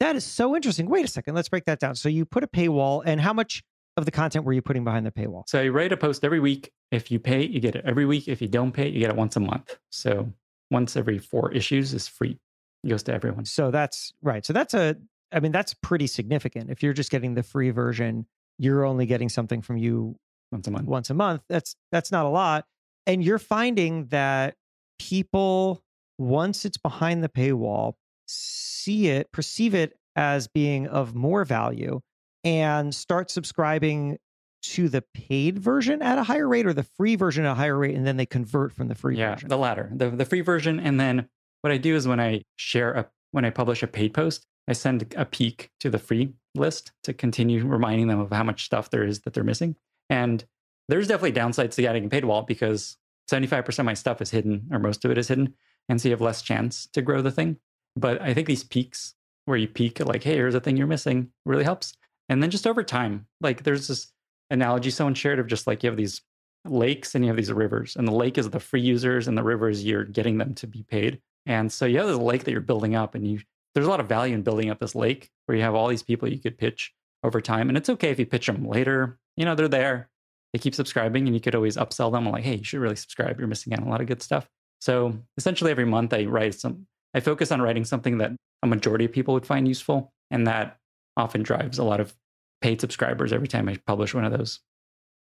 That 0.00 0.16
is 0.16 0.24
so 0.24 0.56
interesting. 0.56 0.88
Wait 0.88 1.04
a 1.04 1.08
second. 1.08 1.34
Let's 1.34 1.48
break 1.48 1.66
that 1.66 1.78
down. 1.78 1.94
So, 1.94 2.08
you 2.08 2.24
put 2.24 2.42
a 2.42 2.46
paywall, 2.46 3.02
and 3.04 3.20
how 3.20 3.32
much 3.34 3.62
of 3.96 4.04
the 4.06 4.10
content 4.10 4.44
were 4.46 4.52
you 4.52 4.62
putting 4.62 4.84
behind 4.84 5.04
the 5.04 5.10
paywall? 5.10 5.42
So 5.46 5.60
I 5.60 5.68
write 5.68 5.92
a 5.92 5.96
post 5.96 6.24
every 6.24 6.40
week. 6.40 6.70
If 6.90 7.10
you 7.10 7.18
pay, 7.18 7.44
you 7.44 7.60
get 7.60 7.74
it 7.74 7.84
every 7.84 8.06
week. 8.06 8.28
If 8.28 8.40
you 8.40 8.48
don't 8.48 8.72
pay, 8.72 8.88
you 8.88 9.00
get 9.00 9.10
it 9.10 9.16
once 9.16 9.36
a 9.36 9.40
month. 9.40 9.78
So 9.90 10.32
once 10.70 10.96
every 10.96 11.18
four 11.18 11.52
issues 11.52 11.92
is 11.92 12.08
free. 12.08 12.38
It 12.84 12.88
goes 12.88 13.02
to 13.04 13.12
everyone. 13.12 13.44
So 13.44 13.70
that's 13.70 14.12
right. 14.22 14.46
So 14.46 14.52
that's 14.52 14.72
a, 14.74 14.96
I 15.32 15.40
mean, 15.40 15.52
that's 15.52 15.74
pretty 15.74 16.06
significant. 16.06 16.70
If 16.70 16.82
you're 16.82 16.92
just 16.94 17.10
getting 17.10 17.34
the 17.34 17.42
free 17.42 17.70
version, 17.70 18.26
you're 18.58 18.86
only 18.86 19.06
getting 19.06 19.28
something 19.28 19.60
from 19.60 19.76
you 19.76 20.16
Once 20.52 20.66
a 20.68 20.70
month. 20.70 20.86
once 20.86 21.10
a 21.10 21.14
month. 21.14 21.42
That's 21.48 21.74
that's 21.92 22.10
not 22.12 22.24
a 22.24 22.28
lot. 22.30 22.64
And 23.06 23.22
you're 23.22 23.38
finding 23.38 24.06
that 24.06 24.54
people, 24.98 25.82
once 26.20 26.66
it's 26.66 26.76
behind 26.76 27.24
the 27.24 27.28
paywall, 27.28 27.94
see 28.26 29.08
it, 29.08 29.32
perceive 29.32 29.74
it 29.74 29.94
as 30.14 30.46
being 30.46 30.86
of 30.86 31.14
more 31.14 31.44
value, 31.44 32.00
and 32.44 32.94
start 32.94 33.30
subscribing 33.30 34.18
to 34.62 34.90
the 34.90 35.02
paid 35.14 35.58
version 35.58 36.02
at 36.02 36.18
a 36.18 36.22
higher 36.22 36.46
rate 36.46 36.66
or 36.66 36.74
the 36.74 36.82
free 36.82 37.16
version 37.16 37.46
at 37.46 37.52
a 37.52 37.54
higher 37.54 37.78
rate, 37.78 37.94
and 37.94 38.06
then 38.06 38.18
they 38.18 38.26
convert 38.26 38.72
from 38.72 38.88
the 38.88 38.94
free 38.94 39.16
yeah, 39.16 39.34
version. 39.34 39.48
the 39.48 39.56
latter, 39.56 39.90
the 39.94 40.10
the 40.10 40.26
free 40.26 40.42
version, 40.42 40.78
and 40.78 41.00
then 41.00 41.26
what 41.62 41.72
I 41.72 41.78
do 41.78 41.96
is 41.96 42.06
when 42.06 42.20
I 42.20 42.42
share 42.56 42.92
a 42.92 43.08
when 43.30 43.46
I 43.46 43.50
publish 43.50 43.82
a 43.82 43.86
paid 43.86 44.12
post, 44.12 44.46
I 44.68 44.74
send 44.74 45.14
a 45.16 45.24
peek 45.24 45.70
to 45.80 45.88
the 45.88 45.98
free 45.98 46.34
list 46.54 46.92
to 47.04 47.14
continue 47.14 47.66
reminding 47.66 48.08
them 48.08 48.20
of 48.20 48.30
how 48.30 48.44
much 48.44 48.64
stuff 48.64 48.90
there 48.90 49.04
is 49.04 49.20
that 49.20 49.32
they're 49.32 49.44
missing. 49.44 49.76
And 50.10 50.44
there's 50.88 51.08
definitely 51.08 51.40
downsides 51.40 51.76
to 51.76 51.82
getting 51.82 52.04
a 52.04 52.08
paywall 52.08 52.46
because 52.46 52.96
75% 53.30 53.78
of 53.78 53.84
my 53.84 53.94
stuff 53.94 54.20
is 54.20 54.30
hidden, 54.30 54.68
or 54.72 54.78
most 54.78 55.04
of 55.04 55.10
it 55.10 55.18
is 55.18 55.28
hidden, 55.28 55.54
and 55.88 56.00
so 56.00 56.08
you 56.08 56.12
have 56.12 56.20
less 56.20 56.42
chance 56.42 56.88
to 56.92 57.02
grow 57.02 57.22
the 57.22 57.30
thing. 57.30 57.56
But 57.96 58.20
I 58.20 58.34
think 58.34 58.46
these 58.46 58.64
peeks 58.64 59.14
where 59.46 59.56
you 59.56 59.68
peek 59.68 60.00
like, 60.00 60.22
hey, 60.22 60.34
here's 60.34 60.54
a 60.54 60.60
thing 60.60 60.76
you're 60.76 60.86
missing, 60.86 61.30
really 61.44 61.64
helps. 61.64 61.94
And 62.28 62.42
then 62.42 62.50
just 62.50 62.66
over 62.66 62.82
time, 62.82 63.26
like 63.40 63.64
there's 63.64 63.88
this 63.88 64.12
analogy 64.50 64.90
someone 64.90 65.14
shared 65.14 65.38
of 65.38 65.46
just 65.46 65.66
like 65.66 65.82
you 65.82 65.90
have 65.90 65.96
these 65.96 66.22
lakes 66.64 67.14
and 67.14 67.24
you 67.24 67.28
have 67.30 67.36
these 67.36 67.52
rivers, 67.52 67.96
and 67.96 68.06
the 68.06 68.12
lake 68.12 68.38
is 68.38 68.48
the 68.50 68.60
free 68.60 68.80
users, 68.80 69.26
and 69.26 69.36
the 69.36 69.42
rivers 69.42 69.84
you're 69.84 70.04
getting 70.04 70.38
them 70.38 70.54
to 70.54 70.66
be 70.66 70.84
paid. 70.84 71.20
And 71.46 71.72
so 71.72 71.86
you 71.86 71.98
have 71.98 72.06
this 72.06 72.18
lake 72.18 72.44
that 72.44 72.52
you're 72.52 72.60
building 72.60 72.94
up, 72.94 73.14
and 73.14 73.26
you 73.26 73.40
there's 73.74 73.86
a 73.86 73.90
lot 73.90 74.00
of 74.00 74.08
value 74.08 74.34
in 74.34 74.42
building 74.42 74.68
up 74.70 74.80
this 74.80 74.94
lake 74.94 75.30
where 75.46 75.56
you 75.56 75.62
have 75.62 75.74
all 75.74 75.88
these 75.88 76.02
people 76.02 76.28
you 76.28 76.40
could 76.40 76.58
pitch 76.58 76.92
over 77.22 77.40
time. 77.40 77.68
And 77.68 77.78
it's 77.78 77.88
okay 77.88 78.10
if 78.10 78.18
you 78.18 78.26
pitch 78.26 78.46
them 78.46 78.66
later. 78.66 79.18
You 79.36 79.44
know, 79.44 79.54
they're 79.54 79.68
there. 79.68 80.10
They 80.52 80.58
keep 80.58 80.74
subscribing, 80.74 81.26
and 81.26 81.34
you 81.34 81.40
could 81.40 81.54
always 81.54 81.76
upsell 81.76 82.10
them. 82.10 82.28
like, 82.28 82.42
hey, 82.42 82.56
you 82.56 82.64
should 82.64 82.80
really 82.80 82.96
subscribe. 82.96 83.38
You're 83.38 83.48
missing 83.48 83.72
out 83.72 83.80
on 83.80 83.86
a 83.86 83.90
lot 83.90 84.00
of 84.00 84.08
good 84.08 84.22
stuff. 84.22 84.48
So 84.80 85.18
essentially, 85.36 85.70
every 85.70 85.84
month 85.84 86.12
I 86.12 86.24
write 86.24 86.54
some. 86.54 86.86
I 87.14 87.20
focus 87.20 87.52
on 87.52 87.60
writing 87.60 87.84
something 87.84 88.18
that 88.18 88.32
a 88.62 88.66
majority 88.66 89.04
of 89.04 89.12
people 89.12 89.34
would 89.34 89.46
find 89.46 89.66
useful, 89.66 90.12
and 90.30 90.46
that 90.46 90.78
often 91.16 91.42
drives 91.42 91.78
a 91.78 91.84
lot 91.84 92.00
of 92.00 92.14
paid 92.60 92.80
subscribers 92.80 93.32
every 93.32 93.48
time 93.48 93.68
I 93.68 93.76
publish 93.86 94.14
one 94.14 94.24
of 94.24 94.32
those. 94.36 94.60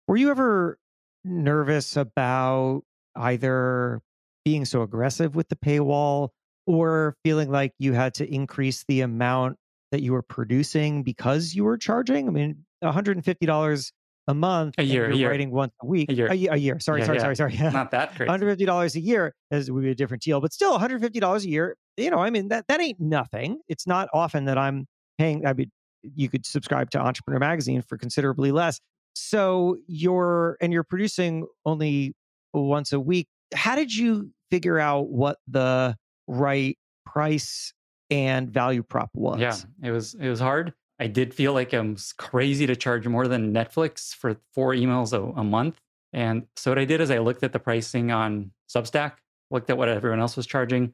Were 0.06 0.16
you 0.16 0.30
ever 0.30 0.78
nervous 1.24 1.96
about 1.96 2.82
either 3.16 4.00
being 4.44 4.64
so 4.64 4.82
aggressive 4.82 5.34
with 5.34 5.48
the 5.48 5.56
paywall 5.56 6.30
or 6.66 7.14
feeling 7.24 7.50
like 7.50 7.72
you 7.78 7.92
had 7.92 8.14
to 8.14 8.32
increase 8.32 8.84
the 8.88 9.02
amount 9.02 9.56
that 9.92 10.02
you 10.02 10.12
were 10.12 10.22
producing 10.22 11.02
because 11.02 11.54
you 11.54 11.64
were 11.64 11.78
charging? 11.78 12.28
I 12.28 12.30
mean, 12.30 12.64
$150 12.82 13.92
a 14.28 14.34
month. 14.34 14.74
A 14.78 14.82
year, 14.82 15.04
a 15.06 15.08
you're 15.08 15.16
year. 15.16 15.30
writing 15.30 15.50
once 15.50 15.72
a 15.82 15.86
week. 15.86 16.10
A 16.10 16.14
year. 16.14 16.26
A, 16.28 16.34
ye- 16.34 16.48
a 16.48 16.56
year. 16.56 16.78
Sorry, 16.80 17.00
Yeah, 17.00 17.06
sorry, 17.06 17.18
yeah. 17.18 17.34
sorry, 17.34 17.36
sorry, 17.56 17.70
Not 17.72 17.90
that 17.92 18.14
crazy. 18.14 18.30
$150 18.30 18.94
a 18.94 19.00
year 19.00 19.34
is 19.50 19.70
would 19.70 19.82
be 19.82 19.90
a 19.90 19.94
different 19.94 20.22
deal, 20.22 20.40
but 20.40 20.52
still 20.52 20.78
$150 20.78 21.44
a 21.44 21.48
year. 21.48 21.76
You 21.96 22.10
know, 22.10 22.18
I 22.18 22.30
mean, 22.30 22.48
that, 22.48 22.66
that 22.68 22.80
ain't 22.80 23.00
nothing. 23.00 23.60
It's 23.68 23.86
not 23.86 24.08
often 24.14 24.44
that 24.46 24.56
I'm 24.58 24.86
paying. 25.18 25.46
I 25.46 25.52
mean, 25.54 25.70
you 26.02 26.28
could 26.28 26.46
subscribe 26.46 26.90
to 26.92 26.98
Entrepreneur 26.98 27.38
Magazine 27.40 27.82
for 27.82 27.98
considerably 27.98 28.52
less. 28.52 28.80
So 29.14 29.76
you're 29.86 30.56
and 30.60 30.72
you're 30.72 30.84
producing 30.84 31.46
only 31.66 32.14
once 32.54 32.92
a 32.92 33.00
week. 33.00 33.26
How 33.54 33.74
did 33.74 33.94
you 33.94 34.30
figure 34.50 34.78
out 34.78 35.08
what 35.10 35.36
the 35.48 35.96
right 36.26 36.78
price 37.04 37.72
and 38.10 38.48
value 38.50 38.82
prop 38.82 39.10
was? 39.14 39.40
Yeah, 39.40 39.56
it 39.82 39.90
was 39.90 40.14
it 40.14 40.28
was 40.28 40.40
hard. 40.40 40.72
I 41.00 41.06
did 41.06 41.32
feel 41.32 41.54
like 41.54 41.72
I'm 41.72 41.96
crazy 42.18 42.66
to 42.66 42.76
charge 42.76 43.08
more 43.08 43.26
than 43.26 43.54
Netflix 43.54 44.14
for 44.14 44.36
four 44.52 44.74
emails 44.74 45.14
a, 45.14 45.40
a 45.40 45.42
month. 45.42 45.80
And 46.12 46.46
so 46.56 46.70
what 46.70 46.78
I 46.78 46.84
did 46.84 47.00
is 47.00 47.10
I 47.10 47.18
looked 47.18 47.42
at 47.42 47.54
the 47.54 47.58
pricing 47.58 48.10
on 48.10 48.52
Substack, 48.68 49.12
looked 49.50 49.70
at 49.70 49.78
what 49.78 49.88
everyone 49.88 50.20
else 50.20 50.36
was 50.36 50.46
charging. 50.46 50.92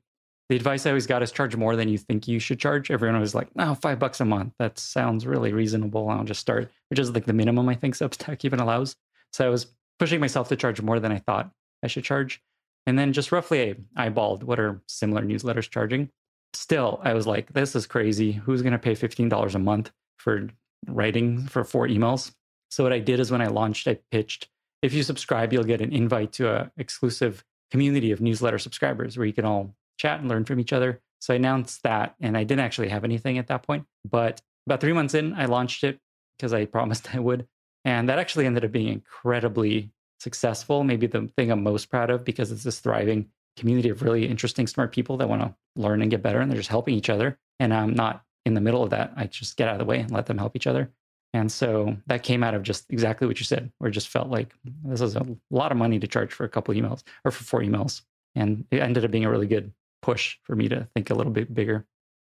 The 0.48 0.54
advice 0.54 0.86
I 0.86 0.90
always 0.90 1.08
got 1.08 1.24
is 1.24 1.32
charge 1.32 1.56
more 1.56 1.74
than 1.74 1.88
you 1.88 1.98
think 1.98 2.28
you 2.28 2.38
should 2.38 2.60
charge. 2.60 2.88
Everyone 2.88 3.20
was 3.20 3.34
like, 3.34 3.54
"No, 3.56 3.70
oh, 3.70 3.74
five 3.74 3.98
bucks 3.98 4.20
a 4.20 4.24
month. 4.24 4.52
That 4.60 4.78
sounds 4.78 5.26
really 5.26 5.52
reasonable. 5.52 6.08
I'll 6.08 6.22
just 6.22 6.40
start," 6.40 6.70
which 6.88 7.00
is 7.00 7.10
like 7.10 7.24
the 7.24 7.32
minimum 7.32 7.68
I 7.68 7.74
think 7.74 7.96
Substack 7.96 8.44
even 8.44 8.60
allows. 8.60 8.94
So 9.32 9.44
I 9.44 9.48
was 9.48 9.66
pushing 9.98 10.20
myself 10.20 10.48
to 10.50 10.56
charge 10.56 10.80
more 10.80 11.00
than 11.00 11.10
I 11.10 11.18
thought 11.18 11.50
I 11.82 11.88
should 11.88 12.04
charge. 12.04 12.40
And 12.86 12.96
then 12.96 13.12
just 13.12 13.32
roughly 13.32 13.76
I 13.96 14.08
eyeballed 14.08 14.44
what 14.44 14.60
are 14.60 14.80
similar 14.86 15.22
newsletters 15.22 15.68
charging. 15.68 16.10
Still, 16.56 17.00
I 17.02 17.12
was 17.14 17.26
like, 17.26 17.52
this 17.52 17.76
is 17.76 17.86
crazy. 17.86 18.32
Who's 18.32 18.62
going 18.62 18.72
to 18.72 18.78
pay 18.78 18.94
$15 18.94 19.54
a 19.54 19.58
month 19.58 19.90
for 20.16 20.48
writing 20.86 21.46
for 21.46 21.64
four 21.64 21.86
emails? 21.86 22.32
So 22.70 22.82
what 22.82 22.92
I 22.92 22.98
did 22.98 23.20
is 23.20 23.30
when 23.30 23.42
I 23.42 23.48
launched, 23.48 23.86
I 23.86 23.98
pitched, 24.10 24.48
if 24.82 24.92
you 24.92 25.02
subscribe, 25.02 25.52
you'll 25.52 25.64
get 25.64 25.80
an 25.80 25.92
invite 25.92 26.32
to 26.34 26.50
a 26.50 26.70
exclusive 26.76 27.44
community 27.70 28.10
of 28.10 28.20
newsletter 28.20 28.58
subscribers 28.58 29.16
where 29.16 29.26
you 29.26 29.32
can 29.32 29.44
all 29.44 29.74
chat 29.98 30.20
and 30.20 30.28
learn 30.28 30.44
from 30.44 30.60
each 30.60 30.72
other. 30.72 31.00
So 31.20 31.34
I 31.34 31.36
announced 31.36 31.82
that 31.82 32.14
and 32.20 32.36
I 32.36 32.44
didn't 32.44 32.64
actually 32.64 32.88
have 32.88 33.04
anything 33.04 33.38
at 33.38 33.48
that 33.48 33.62
point. 33.62 33.84
But 34.08 34.40
about 34.66 34.80
three 34.80 34.92
months 34.92 35.14
in, 35.14 35.34
I 35.34 35.46
launched 35.46 35.84
it 35.84 35.98
because 36.38 36.52
I 36.52 36.64
promised 36.76 37.14
I 37.14 37.18
would. 37.18 37.46
And 37.84 38.08
that 38.08 38.18
actually 38.18 38.46
ended 38.46 38.64
up 38.64 38.72
being 38.72 38.88
incredibly 38.88 39.90
successful. 40.20 40.84
Maybe 40.84 41.06
the 41.06 41.30
thing 41.36 41.50
I'm 41.50 41.62
most 41.62 41.90
proud 41.90 42.10
of 42.10 42.24
because 42.24 42.50
it's 42.50 42.64
this 42.64 42.80
thriving 42.80 43.28
community 43.56 43.88
of 43.88 44.02
really 44.02 44.26
interesting, 44.26 44.66
smart 44.66 44.92
people 44.92 45.16
that 45.16 45.28
want 45.28 45.42
to 45.42 45.54
learn 45.76 46.02
and 46.02 46.10
get 46.10 46.22
better 46.22 46.40
and 46.40 46.50
they're 46.50 46.58
just 46.58 46.68
helping 46.68 46.94
each 46.94 47.10
other. 47.10 47.38
And 47.58 47.72
I'm 47.72 47.94
not 47.94 48.22
in 48.44 48.54
the 48.54 48.60
middle 48.60 48.82
of 48.82 48.90
that. 48.90 49.12
I 49.16 49.26
just 49.26 49.56
get 49.56 49.68
out 49.68 49.74
of 49.74 49.78
the 49.78 49.84
way 49.84 50.00
and 50.00 50.10
let 50.10 50.26
them 50.26 50.38
help 50.38 50.56
each 50.56 50.66
other. 50.66 50.90
And 51.34 51.50
so 51.50 51.96
that 52.06 52.22
came 52.22 52.42
out 52.42 52.54
of 52.54 52.62
just 52.62 52.86
exactly 52.90 53.26
what 53.26 53.38
you 53.38 53.44
said, 53.44 53.70
where 53.78 53.88
it 53.88 53.92
just 53.92 54.08
felt 54.08 54.28
like 54.28 54.54
this 54.84 55.00
is 55.00 55.16
a 55.16 55.26
lot 55.50 55.72
of 55.72 55.78
money 55.78 55.98
to 55.98 56.06
charge 56.06 56.32
for 56.32 56.44
a 56.44 56.48
couple 56.48 56.74
emails 56.74 57.02
or 57.24 57.30
for 57.30 57.44
four 57.44 57.60
emails. 57.60 58.02
And 58.34 58.64
it 58.70 58.80
ended 58.80 59.04
up 59.04 59.10
being 59.10 59.24
a 59.24 59.30
really 59.30 59.46
good 59.46 59.72
push 60.02 60.36
for 60.44 60.54
me 60.56 60.68
to 60.68 60.88
think 60.94 61.10
a 61.10 61.14
little 61.14 61.32
bit 61.32 61.52
bigger. 61.52 61.84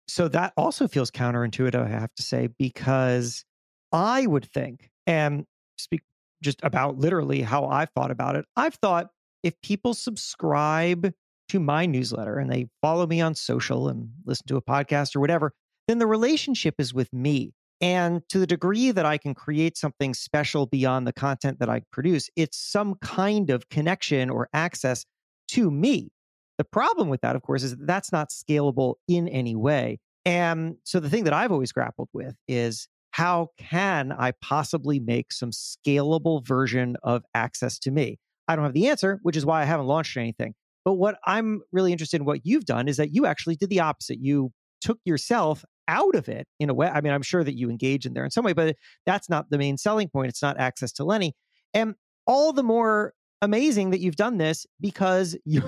So 0.07 0.27
that 0.27 0.53
also 0.57 0.87
feels 0.87 1.09
counterintuitive, 1.09 1.83
I 1.83 1.87
have 1.87 2.13
to 2.15 2.23
say, 2.23 2.49
because 2.59 3.45
I 3.91 4.27
would 4.27 4.51
think, 4.51 4.89
and 5.07 5.45
speak 5.77 6.01
just 6.43 6.59
about 6.63 6.97
literally 6.97 7.41
how 7.41 7.65
I've 7.65 7.89
thought 7.91 8.11
about 8.11 8.35
it. 8.35 8.45
I've 8.55 8.75
thought 8.75 9.11
if 9.43 9.59
people 9.61 9.93
subscribe 9.93 11.13
to 11.49 11.59
my 11.59 11.85
newsletter 11.85 12.37
and 12.37 12.51
they 12.51 12.67
follow 12.81 13.05
me 13.05 13.19
on 13.21 13.35
social 13.35 13.89
and 13.89 14.09
listen 14.25 14.47
to 14.47 14.57
a 14.57 14.61
podcast 14.61 15.15
or 15.15 15.19
whatever, 15.19 15.53
then 15.87 15.99
the 15.99 16.07
relationship 16.07 16.75
is 16.79 16.93
with 16.93 17.11
me. 17.11 17.53
And 17.81 18.21
to 18.29 18.37
the 18.39 18.47
degree 18.47 18.91
that 18.91 19.05
I 19.05 19.17
can 19.17 19.33
create 19.33 19.75
something 19.75 20.13
special 20.13 20.67
beyond 20.67 21.07
the 21.07 21.13
content 21.13 21.59
that 21.59 21.69
I 21.69 21.81
produce, 21.91 22.29
it's 22.35 22.57
some 22.57 22.95
kind 23.01 23.49
of 23.49 23.69
connection 23.69 24.29
or 24.29 24.47
access 24.53 25.03
to 25.49 25.71
me. 25.71 26.11
The 26.57 26.63
problem 26.63 27.09
with 27.09 27.21
that, 27.21 27.35
of 27.35 27.41
course, 27.41 27.63
is 27.63 27.75
that 27.75 27.87
that's 27.87 28.11
not 28.11 28.29
scalable 28.29 28.95
in 29.07 29.27
any 29.27 29.55
way. 29.55 29.99
And 30.25 30.75
so 30.83 30.99
the 30.99 31.09
thing 31.09 31.23
that 31.23 31.33
I've 31.33 31.51
always 31.51 31.71
grappled 31.71 32.09
with 32.13 32.35
is 32.47 32.87
how 33.11 33.49
can 33.57 34.11
I 34.11 34.31
possibly 34.41 34.99
make 34.99 35.31
some 35.31 35.51
scalable 35.51 36.45
version 36.45 36.97
of 37.03 37.23
access 37.33 37.79
to 37.79 37.91
me? 37.91 38.19
I 38.47 38.55
don't 38.55 38.65
have 38.65 38.73
the 38.73 38.87
answer, 38.87 39.19
which 39.23 39.37
is 39.37 39.45
why 39.45 39.61
I 39.61 39.65
haven't 39.65 39.87
launched 39.87 40.17
anything. 40.17 40.53
But 40.83 40.93
what 40.93 41.17
I'm 41.25 41.61
really 41.71 41.91
interested 41.91 42.21
in 42.21 42.25
what 42.25 42.41
you've 42.43 42.65
done 42.65 42.87
is 42.87 42.97
that 42.97 43.13
you 43.13 43.25
actually 43.25 43.55
did 43.55 43.69
the 43.69 43.81
opposite. 43.81 44.19
You 44.19 44.51
took 44.81 44.99
yourself 45.05 45.63
out 45.87 46.15
of 46.15 46.27
it 46.27 46.47
in 46.59 46.69
a 46.69 46.73
way. 46.73 46.87
I 46.87 47.01
mean, 47.01 47.13
I'm 47.13 47.21
sure 47.21 47.43
that 47.43 47.57
you 47.57 47.69
engage 47.69 48.05
in 48.05 48.13
there 48.13 48.25
in 48.25 48.31
some 48.31 48.43
way, 48.43 48.53
but 48.53 48.75
that's 49.05 49.29
not 49.29 49.49
the 49.49 49.57
main 49.57 49.77
selling 49.77 50.09
point. 50.09 50.29
It's 50.29 50.41
not 50.41 50.59
access 50.59 50.91
to 50.93 51.03
Lenny. 51.03 51.35
And 51.73 51.95
all 52.25 52.53
the 52.53 52.63
more 52.63 53.13
amazing 53.41 53.91
that 53.91 53.99
you've 53.99 54.15
done 54.15 54.37
this 54.37 54.65
because 54.79 55.37
you 55.45 55.63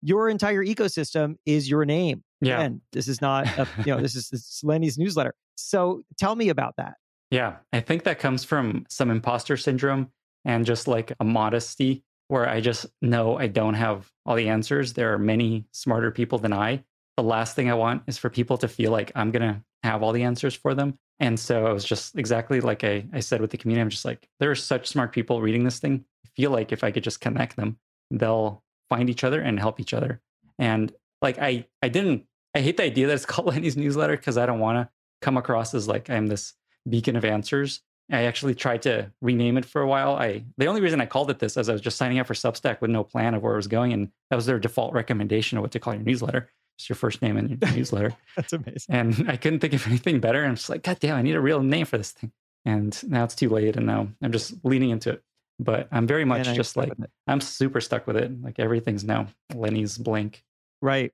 your 0.00 0.28
entire 0.28 0.64
ecosystem 0.64 1.34
is 1.44 1.68
your 1.68 1.84
name. 1.84 2.22
Yeah. 2.40 2.60
And 2.60 2.80
this 2.92 3.08
is 3.08 3.20
not, 3.20 3.46
a, 3.58 3.66
you 3.84 3.94
know, 3.94 4.00
this 4.00 4.14
is, 4.14 4.28
this 4.28 4.40
is 4.40 4.60
Lenny's 4.62 4.96
newsletter. 4.96 5.34
So 5.56 6.02
tell 6.18 6.36
me 6.36 6.50
about 6.50 6.74
that. 6.76 6.94
Yeah. 7.30 7.56
I 7.72 7.80
think 7.80 8.04
that 8.04 8.18
comes 8.20 8.44
from 8.44 8.86
some 8.88 9.10
imposter 9.10 9.56
syndrome 9.56 10.12
and 10.44 10.66
just 10.66 10.88
like 10.88 11.12
a 11.20 11.24
modesty 11.24 12.04
where 12.28 12.48
I 12.48 12.60
just 12.60 12.86
know 13.00 13.38
I 13.38 13.46
don't 13.46 13.74
have 13.74 14.10
all 14.26 14.36
the 14.36 14.48
answers. 14.48 14.92
There 14.92 15.12
are 15.14 15.18
many 15.18 15.66
smarter 15.72 16.10
people 16.10 16.38
than 16.38 16.52
I. 16.52 16.84
The 17.16 17.22
last 17.22 17.56
thing 17.56 17.70
I 17.70 17.74
want 17.74 18.02
is 18.06 18.18
for 18.18 18.30
people 18.30 18.58
to 18.58 18.68
feel 18.68 18.92
like 18.92 19.12
I'm 19.14 19.30
going 19.30 19.54
to 19.54 19.62
have 19.82 20.02
all 20.02 20.12
the 20.12 20.22
answers 20.22 20.54
for 20.54 20.74
them. 20.74 20.98
And 21.20 21.38
so 21.38 21.66
I 21.66 21.72
was 21.72 21.84
just 21.84 22.16
exactly 22.16 22.60
like 22.60 22.84
I, 22.84 23.06
I 23.12 23.20
said 23.20 23.40
with 23.40 23.50
the 23.50 23.56
community, 23.56 23.82
I'm 23.82 23.90
just 23.90 24.04
like, 24.04 24.28
there 24.38 24.50
are 24.50 24.56
such 24.56 24.86
smart 24.86 25.12
people 25.12 25.40
reading 25.40 25.64
this 25.64 25.78
thing. 25.78 26.04
I 26.24 26.28
feel 26.36 26.50
like 26.50 26.70
if 26.70 26.84
I 26.84 26.90
could 26.90 27.02
just 27.02 27.20
connect 27.20 27.56
them, 27.56 27.78
they'll 28.10 28.62
find 28.88 29.10
each 29.10 29.24
other 29.24 29.40
and 29.40 29.58
help 29.58 29.80
each 29.80 29.94
other. 29.94 30.20
And 30.58 30.92
like 31.20 31.38
I 31.38 31.66
I 31.82 31.88
didn't 31.88 32.24
I 32.54 32.60
hate 32.60 32.76
the 32.76 32.84
idea 32.84 33.06
that 33.08 33.14
it's 33.14 33.26
called 33.26 33.48
Lenny's 33.48 33.76
newsletter 33.76 34.16
because 34.16 34.38
I 34.38 34.46
don't 34.46 34.60
want 34.60 34.76
to 34.76 34.90
come 35.20 35.36
across 35.36 35.74
as 35.74 35.88
like 35.88 36.08
I'm 36.10 36.28
this 36.28 36.54
beacon 36.88 37.16
of 37.16 37.24
answers. 37.24 37.82
I 38.10 38.22
actually 38.24 38.54
tried 38.54 38.82
to 38.82 39.12
rename 39.20 39.58
it 39.58 39.64
for 39.64 39.82
a 39.82 39.86
while. 39.86 40.16
I 40.16 40.44
the 40.56 40.66
only 40.66 40.80
reason 40.80 41.00
I 41.00 41.06
called 41.06 41.30
it 41.30 41.38
this 41.38 41.56
is 41.56 41.68
I 41.68 41.72
was 41.72 41.80
just 41.80 41.98
signing 41.98 42.18
up 42.18 42.26
for 42.26 42.34
Substack 42.34 42.80
with 42.80 42.90
no 42.90 43.04
plan 43.04 43.34
of 43.34 43.42
where 43.42 43.52
it 43.52 43.56
was 43.56 43.66
going, 43.66 43.92
and 43.92 44.10
that 44.30 44.36
was 44.36 44.46
their 44.46 44.58
default 44.58 44.94
recommendation 44.94 45.58
of 45.58 45.62
what 45.62 45.72
to 45.72 45.80
call 45.80 45.94
your 45.94 46.02
newsletter. 46.02 46.50
Just 46.78 46.88
your 46.88 46.96
first 46.96 47.20
name 47.20 47.36
and 47.36 47.50
your 47.50 47.70
newsletter. 47.74 48.14
That's 48.36 48.52
amazing. 48.52 48.94
And 48.94 49.30
I 49.30 49.36
couldn't 49.36 49.60
think 49.60 49.74
of 49.74 49.86
anything 49.86 50.20
better. 50.20 50.40
And 50.40 50.50
I'm 50.50 50.56
just 50.56 50.70
like, 50.70 50.82
God 50.82 50.98
damn, 51.00 51.16
I 51.16 51.22
need 51.22 51.34
a 51.34 51.40
real 51.40 51.62
name 51.62 51.86
for 51.86 51.98
this 51.98 52.12
thing. 52.12 52.32
And 52.64 53.00
now 53.10 53.24
it's 53.24 53.34
too 53.34 53.48
late, 53.48 53.76
and 53.76 53.86
now 53.86 54.08
I'm 54.22 54.32
just 54.32 54.54
leaning 54.64 54.90
into 54.90 55.10
it. 55.10 55.22
But 55.60 55.88
I'm 55.90 56.06
very 56.06 56.24
much 56.24 56.46
just 56.54 56.76
like 56.76 56.92
I'm 57.26 57.40
super 57.40 57.80
stuck 57.80 58.06
with 58.06 58.16
it. 58.16 58.42
Like 58.42 58.58
everything's 58.58 59.04
now 59.04 59.28
Lenny's 59.54 59.98
blank. 59.98 60.44
Right. 60.80 61.12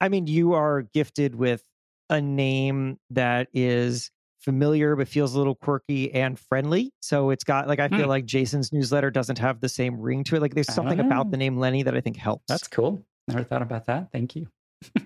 I 0.00 0.08
mean, 0.08 0.26
you 0.26 0.54
are 0.54 0.82
gifted 0.82 1.34
with 1.34 1.62
a 2.10 2.20
name 2.20 2.98
that 3.10 3.48
is 3.52 4.10
familiar 4.40 4.96
but 4.96 5.08
feels 5.08 5.34
a 5.34 5.38
little 5.38 5.54
quirky 5.54 6.12
and 6.14 6.38
friendly. 6.38 6.92
So 7.00 7.30
it's 7.30 7.44
got 7.44 7.68
like 7.68 7.80
I 7.80 7.88
feel 7.88 8.06
mm. 8.06 8.08
like 8.08 8.24
Jason's 8.24 8.72
newsletter 8.72 9.10
doesn't 9.10 9.38
have 9.38 9.60
the 9.60 9.68
same 9.68 10.00
ring 10.00 10.24
to 10.24 10.36
it. 10.36 10.42
Like 10.42 10.54
there's 10.54 10.72
something 10.72 11.00
about 11.00 11.30
the 11.30 11.36
name 11.36 11.58
Lenny 11.58 11.82
that 11.82 11.96
I 11.96 12.00
think 12.00 12.16
helps. 12.16 12.44
That's 12.48 12.68
cool. 12.68 13.02
Never 13.26 13.44
thought 13.44 13.62
about 13.62 13.86
that. 13.86 14.10
Thank 14.12 14.36
you. 14.36 14.48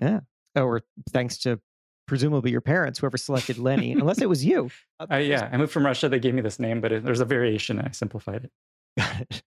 yeah. 0.01 0.21
Oh, 0.55 0.65
or 0.65 0.81
thanks 1.09 1.39
to 1.39 1.59
presumably 2.05 2.51
your 2.51 2.61
parents, 2.61 2.99
whoever 2.99 3.17
selected 3.17 3.57
Lenny, 3.57 3.93
unless 3.93 4.21
it 4.21 4.29
was 4.29 4.45
you. 4.45 4.69
Uh, 4.99 5.15
yeah, 5.15 5.49
I 5.51 5.57
moved 5.57 5.71
from 5.71 5.83
Russia. 5.83 6.07
They 6.07 6.19
gave 6.19 6.35
me 6.35 6.41
this 6.41 6.59
name, 6.59 6.79
but 6.79 6.91
it, 6.91 7.03
there's 7.03 7.21
a 7.21 7.25
variation. 7.25 7.79
I 7.79 7.89
simplified 7.89 8.43
it. 8.43 8.51
Got 8.99 9.21
it. 9.31 9.43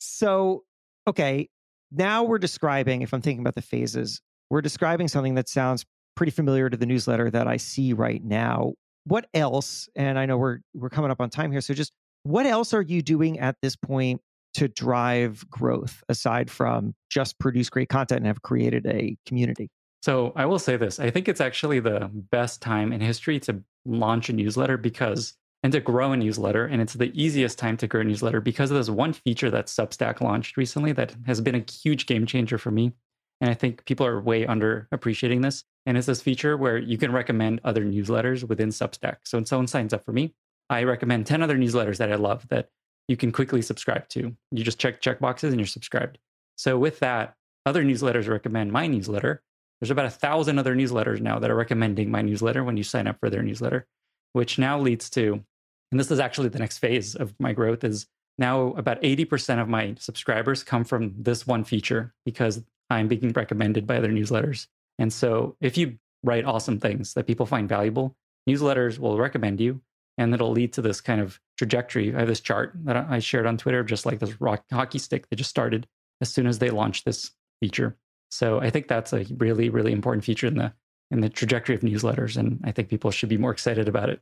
So, 0.00 0.64
okay, 1.06 1.48
now 1.92 2.24
we're 2.24 2.38
describing, 2.38 3.02
if 3.02 3.14
I'm 3.14 3.22
thinking 3.22 3.40
about 3.40 3.54
the 3.54 3.62
phases, 3.62 4.20
we're 4.50 4.62
describing 4.62 5.06
something 5.06 5.36
that 5.36 5.48
sounds 5.48 5.84
pretty 6.16 6.32
familiar 6.32 6.68
to 6.68 6.76
the 6.76 6.86
newsletter 6.86 7.30
that 7.30 7.46
I 7.46 7.56
see 7.56 7.92
right 7.92 8.22
now. 8.24 8.72
What 9.04 9.26
else? 9.34 9.88
And 9.96 10.18
I 10.18 10.26
know 10.26 10.36
we're 10.36 10.58
we're 10.74 10.90
coming 10.90 11.10
up 11.10 11.20
on 11.20 11.30
time 11.30 11.50
here, 11.50 11.60
so 11.60 11.74
just 11.74 11.92
what 12.22 12.46
else 12.46 12.74
are 12.74 12.82
you 12.82 13.02
doing 13.02 13.38
at 13.38 13.56
this 13.62 13.76
point 13.76 14.20
to 14.54 14.68
drive 14.68 15.48
growth 15.50 16.02
aside 16.08 16.50
from 16.50 16.94
just 17.10 17.38
produce 17.38 17.70
great 17.70 17.88
content 17.88 18.18
and 18.18 18.26
have 18.26 18.42
created 18.42 18.86
a 18.86 19.16
community? 19.26 19.70
So 20.02 20.32
I 20.36 20.46
will 20.46 20.58
say 20.58 20.76
this. 20.76 21.00
I 21.00 21.10
think 21.10 21.28
it's 21.28 21.40
actually 21.40 21.80
the 21.80 22.10
best 22.12 22.62
time 22.62 22.92
in 22.92 23.00
history 23.00 23.40
to 23.40 23.62
launch 23.84 24.28
a 24.28 24.32
newsletter 24.32 24.76
because 24.76 25.34
and 25.62 25.72
to 25.72 25.80
grow 25.80 26.12
a 26.12 26.16
newsletter. 26.16 26.66
And 26.66 26.80
it's 26.80 26.94
the 26.94 27.10
easiest 27.20 27.58
time 27.58 27.76
to 27.78 27.86
grow 27.86 28.02
a 28.02 28.04
newsletter 28.04 28.40
because 28.40 28.70
there's 28.70 28.90
one 28.90 29.12
feature 29.12 29.50
that 29.50 29.66
Substack 29.66 30.20
launched 30.20 30.56
recently 30.56 30.92
that 30.92 31.14
has 31.26 31.40
been 31.40 31.54
a 31.54 31.64
huge 31.70 32.06
game 32.06 32.26
changer 32.26 32.58
for 32.58 32.70
me. 32.70 32.92
And 33.40 33.50
I 33.50 33.54
think 33.54 33.84
people 33.84 34.06
are 34.06 34.20
way 34.20 34.46
under 34.46 34.88
appreciating 34.92 35.40
this. 35.40 35.64
And 35.88 35.96
it's 35.96 36.06
this 36.06 36.20
feature 36.20 36.54
where 36.54 36.76
you 36.76 36.98
can 36.98 37.12
recommend 37.12 37.62
other 37.64 37.82
newsletters 37.82 38.46
within 38.46 38.68
Substack. 38.68 39.16
So 39.24 39.38
when 39.38 39.46
someone 39.46 39.68
signs 39.68 39.94
up 39.94 40.04
for 40.04 40.12
me, 40.12 40.34
I 40.68 40.82
recommend 40.82 41.26
10 41.26 41.42
other 41.42 41.56
newsletters 41.56 41.96
that 41.96 42.12
I 42.12 42.16
love 42.16 42.46
that 42.50 42.68
you 43.08 43.16
can 43.16 43.32
quickly 43.32 43.62
subscribe 43.62 44.06
to. 44.10 44.36
You 44.50 44.64
just 44.64 44.78
check 44.78 45.00
check 45.00 45.18
boxes 45.18 45.50
and 45.50 45.58
you're 45.58 45.66
subscribed. 45.66 46.18
So 46.56 46.76
with 46.76 46.98
that, 46.98 47.36
other 47.64 47.82
newsletters 47.82 48.28
recommend 48.28 48.70
my 48.70 48.86
newsletter. 48.86 49.42
There's 49.80 49.90
about 49.90 50.04
a 50.04 50.10
thousand 50.10 50.58
other 50.58 50.76
newsletters 50.76 51.22
now 51.22 51.38
that 51.38 51.50
are 51.50 51.56
recommending 51.56 52.10
my 52.10 52.20
newsletter 52.20 52.62
when 52.62 52.76
you 52.76 52.84
sign 52.84 53.06
up 53.06 53.18
for 53.18 53.30
their 53.30 53.42
newsletter, 53.42 53.86
which 54.34 54.58
now 54.58 54.78
leads 54.78 55.08
to, 55.10 55.42
and 55.90 55.98
this 55.98 56.10
is 56.10 56.20
actually 56.20 56.50
the 56.50 56.58
next 56.58 56.80
phase 56.80 57.14
of 57.14 57.34
my 57.40 57.54
growth 57.54 57.82
is 57.82 58.08
now 58.36 58.74
about 58.74 59.00
80% 59.00 59.58
of 59.58 59.70
my 59.70 59.94
subscribers 59.98 60.62
come 60.62 60.84
from 60.84 61.14
this 61.16 61.46
one 61.46 61.64
feature 61.64 62.12
because 62.26 62.62
I'm 62.90 63.08
being 63.08 63.32
recommended 63.32 63.86
by 63.86 63.96
other 63.96 64.12
newsletters. 64.12 64.66
And 64.98 65.12
so 65.12 65.56
if 65.60 65.76
you 65.76 65.98
write 66.22 66.44
awesome 66.44 66.78
things 66.78 67.14
that 67.14 67.26
people 67.26 67.46
find 67.46 67.68
valuable, 67.68 68.16
newsletters 68.48 68.98
will 68.98 69.18
recommend 69.18 69.60
you 69.60 69.80
and 70.16 70.34
it'll 70.34 70.50
lead 70.50 70.72
to 70.72 70.82
this 70.82 71.00
kind 71.00 71.20
of 71.20 71.40
trajectory. 71.56 72.14
I 72.14 72.20
have 72.20 72.28
this 72.28 72.40
chart 72.40 72.72
that 72.84 72.96
I 72.96 73.20
shared 73.20 73.46
on 73.46 73.56
Twitter, 73.56 73.84
just 73.84 74.04
like 74.04 74.18
this 74.18 74.40
rock, 74.40 74.64
hockey 74.70 74.98
stick 74.98 75.28
that 75.28 75.36
just 75.36 75.50
started 75.50 75.86
as 76.20 76.28
soon 76.28 76.46
as 76.46 76.58
they 76.58 76.70
launched 76.70 77.04
this 77.04 77.30
feature. 77.60 77.96
So 78.30 78.60
I 78.60 78.70
think 78.70 78.88
that's 78.88 79.12
a 79.12 79.24
really, 79.36 79.70
really 79.70 79.92
important 79.92 80.24
feature 80.24 80.46
in 80.46 80.56
the 80.56 80.72
in 81.10 81.20
the 81.20 81.30
trajectory 81.30 81.74
of 81.74 81.80
newsletters, 81.80 82.36
and 82.36 82.60
I 82.64 82.72
think 82.72 82.90
people 82.90 83.10
should 83.10 83.30
be 83.30 83.38
more 83.38 83.50
excited 83.50 83.88
about 83.88 84.10
it. 84.10 84.20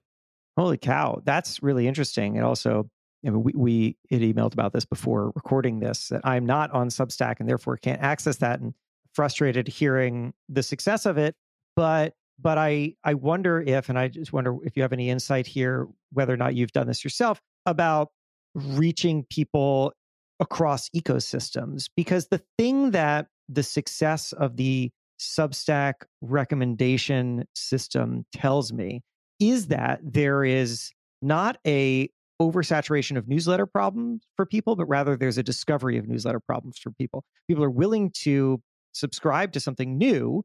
Holy 0.57 0.79
cow, 0.79 1.21
that's 1.25 1.61
really 1.61 1.89
interesting. 1.89 2.37
And 2.37 2.47
also, 2.47 2.89
I 3.27 3.31
mean, 3.31 3.43
we, 3.43 3.53
we 3.57 3.97
had 4.09 4.21
emailed 4.21 4.53
about 4.53 4.73
this 4.73 4.85
before 4.85 5.33
recording 5.35 5.81
this 5.81 6.09
that 6.09 6.21
I'm 6.23 6.47
not 6.47 6.71
on 6.71 6.89
Substack 6.89 7.41
and 7.41 7.49
therefore 7.49 7.77
can't 7.77 8.01
access 8.01 8.37
that, 8.37 8.61
and 8.61 8.73
frustrated 9.17 9.67
hearing 9.67 10.33
the 10.49 10.63
success 10.63 11.07
of 11.07 11.19
it. 11.19 11.35
But 11.75 12.13
but 12.39 12.59
I 12.59 12.95
I 13.03 13.15
wonder 13.15 13.63
if, 13.63 13.89
and 13.89 13.99
I 13.99 14.09
just 14.09 14.33
wonder 14.33 14.57
if 14.63 14.77
you 14.77 14.83
have 14.83 14.93
any 14.93 15.11
insight 15.11 15.47
here, 15.47 15.89
whether 16.13 16.33
or 16.33 16.37
not 16.37 16.55
you've 16.55 16.73
done 16.73 16.87
this 16.87 17.03
yourself 17.03 17.41
about 17.65 18.11
reaching 18.55 19.25
people 19.31 19.93
across 20.39 20.91
ecosystems, 20.91 21.89
because 21.97 22.29
the 22.29 22.43
thing 22.59 22.91
that 22.91 23.27
the 23.49 23.63
success 23.63 24.33
of 24.33 24.57
the 24.57 24.91
Substack 25.19 25.95
recommendation 26.21 27.47
system 27.55 28.27
tells 28.35 28.71
me 28.71 29.01
is 29.41 29.69
that 29.69 30.01
there 30.03 30.45
is 30.45 30.93
not 31.23 31.57
a 31.67 32.11
oversaturation 32.41 33.17
of 33.17 33.27
newsletter 33.27 33.65
problems 33.65 34.23
for 34.37 34.45
people, 34.45 34.77
but 34.77 34.85
rather 34.87 35.17
there's 35.17 35.39
a 35.39 35.43
discovery 35.43 35.97
of 35.97 36.07
newsletter 36.07 36.41
problems 36.41 36.77
for 36.79 36.91
people. 36.91 37.25
People 37.49 37.65
are 37.65 37.71
willing 37.71 38.11
to 38.11 38.61
subscribe 38.97 39.53
to 39.53 39.61
something 39.61 39.97
new 39.97 40.43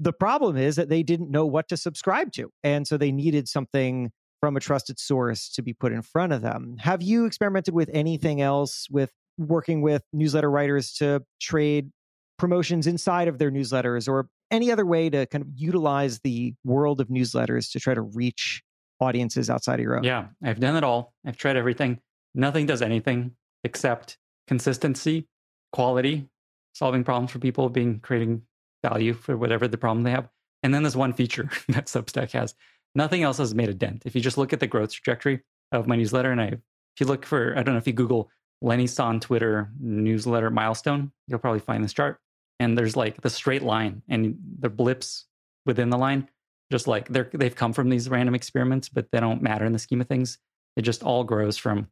the 0.00 0.12
problem 0.14 0.56
is 0.56 0.76
that 0.76 0.88
they 0.88 1.02
didn't 1.02 1.30
know 1.30 1.44
what 1.44 1.68
to 1.68 1.76
subscribe 1.76 2.32
to. 2.32 2.50
And 2.64 2.88
so 2.88 2.96
they 2.96 3.12
needed 3.12 3.46
something 3.46 4.10
from 4.40 4.56
a 4.56 4.60
trusted 4.60 4.98
source 4.98 5.50
to 5.50 5.62
be 5.62 5.74
put 5.74 5.92
in 5.92 6.00
front 6.00 6.32
of 6.32 6.40
them. 6.40 6.76
Have 6.80 7.02
you 7.02 7.26
experimented 7.26 7.74
with 7.74 7.90
anything 7.92 8.40
else 8.40 8.86
with 8.90 9.10
working 9.36 9.82
with 9.82 10.02
newsletter 10.14 10.50
writers 10.50 10.94
to 10.94 11.22
trade 11.40 11.90
promotions 12.38 12.86
inside 12.86 13.28
of 13.28 13.38
their 13.38 13.50
newsletters 13.50 14.08
or 14.08 14.28
any 14.50 14.72
other 14.72 14.86
way 14.86 15.10
to 15.10 15.26
kind 15.26 15.42
of 15.42 15.48
utilize 15.54 16.20
the 16.20 16.54
world 16.64 17.02
of 17.02 17.08
newsletters 17.08 17.70
to 17.72 17.78
try 17.78 17.92
to 17.92 18.00
reach 18.00 18.62
audiences 19.00 19.50
outside 19.50 19.74
of 19.74 19.80
your 19.80 19.98
own? 19.98 20.04
Yeah, 20.04 20.28
I've 20.42 20.58
done 20.58 20.76
it 20.76 20.84
all. 20.84 21.12
I've 21.26 21.36
tried 21.36 21.56
everything. 21.56 22.00
Nothing 22.34 22.64
does 22.64 22.80
anything 22.80 23.32
except 23.64 24.16
consistency, 24.46 25.28
quality, 25.72 26.30
solving 26.72 27.04
problems 27.04 27.30
for 27.30 27.38
people, 27.38 27.68
being 27.68 28.00
creating 28.00 28.42
value 28.82 29.12
for 29.12 29.36
whatever 29.36 29.68
the 29.68 29.78
problem 29.78 30.04
they 30.04 30.10
have. 30.10 30.28
And 30.62 30.74
then 30.74 30.82
there's 30.82 30.96
one 30.96 31.12
feature 31.12 31.50
that 31.68 31.86
Substack 31.86 32.32
has. 32.32 32.54
Nothing 32.94 33.22
else 33.22 33.38
has 33.38 33.54
made 33.54 33.68
a 33.68 33.74
dent. 33.74 34.02
If 34.04 34.14
you 34.14 34.20
just 34.20 34.38
look 34.38 34.52
at 34.52 34.60
the 34.60 34.66
growth 34.66 34.92
trajectory 34.92 35.40
of 35.72 35.86
my 35.86 35.96
newsletter, 35.96 36.32
and 36.32 36.40
I, 36.40 36.46
if 36.46 37.00
you 37.00 37.06
look 37.06 37.24
for, 37.24 37.56
I 37.56 37.62
don't 37.62 37.74
know 37.74 37.78
if 37.78 37.86
you 37.86 37.92
Google 37.92 38.30
Lenny 38.62 38.86
Son 38.86 39.20
Twitter 39.20 39.70
newsletter 39.80 40.50
milestone, 40.50 41.12
you'll 41.28 41.38
probably 41.38 41.60
find 41.60 41.82
this 41.82 41.92
chart. 41.92 42.18
And 42.58 42.76
there's 42.76 42.96
like 42.96 43.22
the 43.22 43.30
straight 43.30 43.62
line 43.62 44.02
and 44.08 44.36
the 44.58 44.68
blips 44.68 45.26
within 45.64 45.90
the 45.90 45.96
line, 45.96 46.28
just 46.70 46.86
like 46.86 47.08
they're 47.08 47.30
they've 47.32 47.54
come 47.54 47.72
from 47.72 47.88
these 47.88 48.08
random 48.08 48.34
experiments, 48.34 48.88
but 48.88 49.06
they 49.12 49.20
don't 49.20 49.40
matter 49.40 49.64
in 49.64 49.72
the 49.72 49.78
scheme 49.78 50.00
of 50.00 50.08
things. 50.08 50.38
It 50.76 50.82
just 50.82 51.02
all 51.02 51.24
grows 51.24 51.56
from 51.56 51.88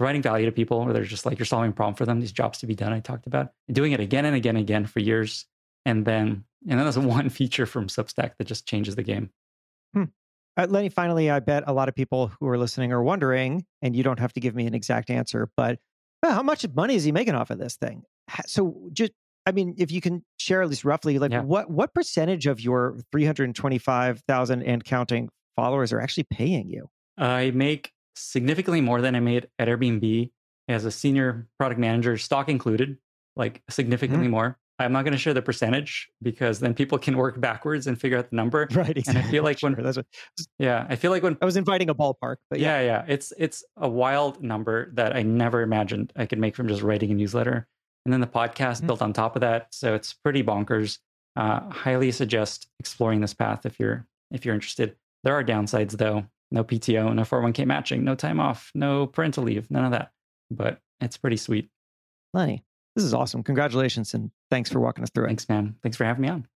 providing 0.00 0.22
value 0.22 0.46
to 0.46 0.52
people, 0.52 0.78
or 0.78 0.94
they're 0.94 1.04
just 1.04 1.26
like 1.26 1.38
you're 1.38 1.44
solving 1.44 1.68
a 1.68 1.74
problem 1.74 1.94
for 1.94 2.06
them, 2.06 2.20
these 2.20 2.32
jobs 2.32 2.56
to 2.56 2.66
be 2.66 2.74
done. 2.74 2.90
I 2.90 3.00
talked 3.00 3.26
about 3.26 3.52
and 3.68 3.74
doing 3.74 3.92
it 3.92 4.00
again 4.00 4.24
and 4.24 4.34
again 4.34 4.56
and 4.56 4.62
again 4.62 4.86
for 4.86 4.98
years 4.98 5.44
and 5.84 6.06
then 6.06 6.44
and 6.66 6.78
then 6.78 6.86
there's 6.86 6.98
one 7.16 7.28
feature 7.28 7.66
from 7.66 7.88
Substack 7.88 8.32
that 8.38 8.46
just 8.46 8.66
changes 8.66 8.96
the 8.96 9.02
game. 9.02 9.28
Hmm. 9.92 10.04
Uh, 10.56 10.68
Lenny, 10.70 10.88
finally, 10.88 11.30
I 11.30 11.40
bet 11.40 11.64
a 11.66 11.74
lot 11.74 11.90
of 11.90 11.94
people 11.94 12.32
who 12.40 12.48
are 12.48 12.56
listening 12.56 12.92
are 12.92 13.02
wondering, 13.02 13.66
and 13.82 13.94
you 13.94 14.02
don't 14.02 14.18
have 14.18 14.32
to 14.32 14.40
give 14.40 14.54
me 14.54 14.66
an 14.66 14.72
exact 14.72 15.10
answer, 15.10 15.50
but 15.54 15.78
uh, 16.22 16.32
how 16.32 16.42
much 16.42 16.66
money 16.74 16.94
is 16.94 17.04
he 17.04 17.12
making 17.12 17.34
off 17.34 17.50
of 17.50 17.58
this 17.58 17.76
thing? 17.76 18.02
So, 18.46 18.88
just 18.94 19.12
I 19.44 19.52
mean, 19.52 19.74
if 19.76 19.92
you 19.92 20.00
can 20.00 20.24
share 20.38 20.62
at 20.62 20.70
least 20.70 20.86
roughly, 20.86 21.18
like 21.18 21.32
yeah. 21.32 21.42
what 21.42 21.70
what 21.70 21.92
percentage 21.92 22.46
of 22.46 22.58
your 22.58 22.96
three 23.12 23.26
hundred 23.26 23.54
twenty 23.54 23.76
five 23.76 24.22
thousand 24.26 24.62
and 24.62 24.82
counting 24.82 25.28
followers 25.56 25.92
are 25.92 26.00
actually 26.00 26.24
paying 26.24 26.70
you? 26.70 26.88
I 27.18 27.50
make 27.50 27.92
significantly 28.14 28.80
more 28.80 29.00
than 29.00 29.14
I 29.14 29.20
made 29.20 29.48
at 29.58 29.68
Airbnb 29.68 30.30
as 30.68 30.84
a 30.84 30.90
senior 30.90 31.48
product 31.58 31.80
manager, 31.80 32.16
stock 32.16 32.48
included, 32.48 32.98
like 33.36 33.62
significantly 33.68 34.26
mm-hmm. 34.26 34.32
more. 34.32 34.58
I'm 34.80 34.92
not 34.92 35.04
going 35.04 35.12
to 35.12 35.18
share 35.18 35.34
the 35.34 35.42
percentage 35.42 36.08
because 36.22 36.58
then 36.60 36.72
people 36.72 36.96
can 36.96 37.16
work 37.16 37.38
backwards 37.38 37.86
and 37.86 38.00
figure 38.00 38.16
out 38.16 38.30
the 38.30 38.36
number. 38.36 38.66
Right. 38.74 38.96
Exactly. 38.96 39.20
And 39.20 39.28
I 39.28 39.30
feel 39.30 39.42
like 39.42 39.58
sure, 39.58 39.70
when 39.70 39.84
that's 39.84 39.98
what, 39.98 40.06
yeah, 40.58 40.86
I 40.88 40.96
feel 40.96 41.10
like 41.10 41.22
when 41.22 41.36
I 41.42 41.44
was 41.44 41.56
inviting 41.56 41.90
a 41.90 41.94
ballpark, 41.94 42.36
but 42.48 42.60
yeah. 42.60 42.80
yeah, 42.80 42.86
yeah, 42.86 43.04
it's 43.06 43.32
it's 43.36 43.62
a 43.76 43.88
wild 43.88 44.42
number 44.42 44.90
that 44.94 45.14
I 45.14 45.22
never 45.22 45.60
imagined 45.60 46.12
I 46.16 46.24
could 46.24 46.38
make 46.38 46.56
from 46.56 46.66
just 46.66 46.82
writing 46.82 47.10
a 47.10 47.14
newsletter, 47.14 47.66
and 48.06 48.12
then 48.12 48.20
the 48.20 48.26
podcast 48.26 48.78
mm-hmm. 48.78 48.86
built 48.86 49.02
on 49.02 49.12
top 49.12 49.36
of 49.36 49.40
that. 49.40 49.66
So 49.70 49.94
it's 49.94 50.14
pretty 50.14 50.42
bonkers. 50.42 50.98
Uh, 51.36 51.68
highly 51.70 52.10
suggest 52.10 52.68
exploring 52.78 53.20
this 53.20 53.34
path 53.34 53.66
if 53.66 53.78
you're 53.78 54.06
if 54.30 54.46
you're 54.46 54.54
interested. 54.54 54.96
There 55.24 55.34
are 55.34 55.44
downsides 55.44 55.92
though. 55.98 56.24
No 56.50 56.64
PTO, 56.64 57.14
no 57.14 57.22
401k 57.22 57.66
matching, 57.66 58.04
no 58.04 58.14
time 58.14 58.40
off, 58.40 58.70
no 58.74 59.06
parental 59.06 59.44
leave, 59.44 59.70
none 59.70 59.84
of 59.84 59.92
that. 59.92 60.10
But 60.50 60.80
it's 61.00 61.16
pretty 61.16 61.36
sweet. 61.36 61.68
Lenny, 62.34 62.64
this 62.96 63.04
is 63.04 63.14
awesome. 63.14 63.42
Congratulations 63.42 64.14
and 64.14 64.30
thanks 64.50 64.70
for 64.70 64.80
walking 64.80 65.04
us 65.04 65.10
through 65.10 65.24
it. 65.24 65.28
Thanks, 65.28 65.48
man. 65.48 65.76
Thanks 65.82 65.96
for 65.96 66.04
having 66.04 66.22
me 66.22 66.28
on. 66.28 66.46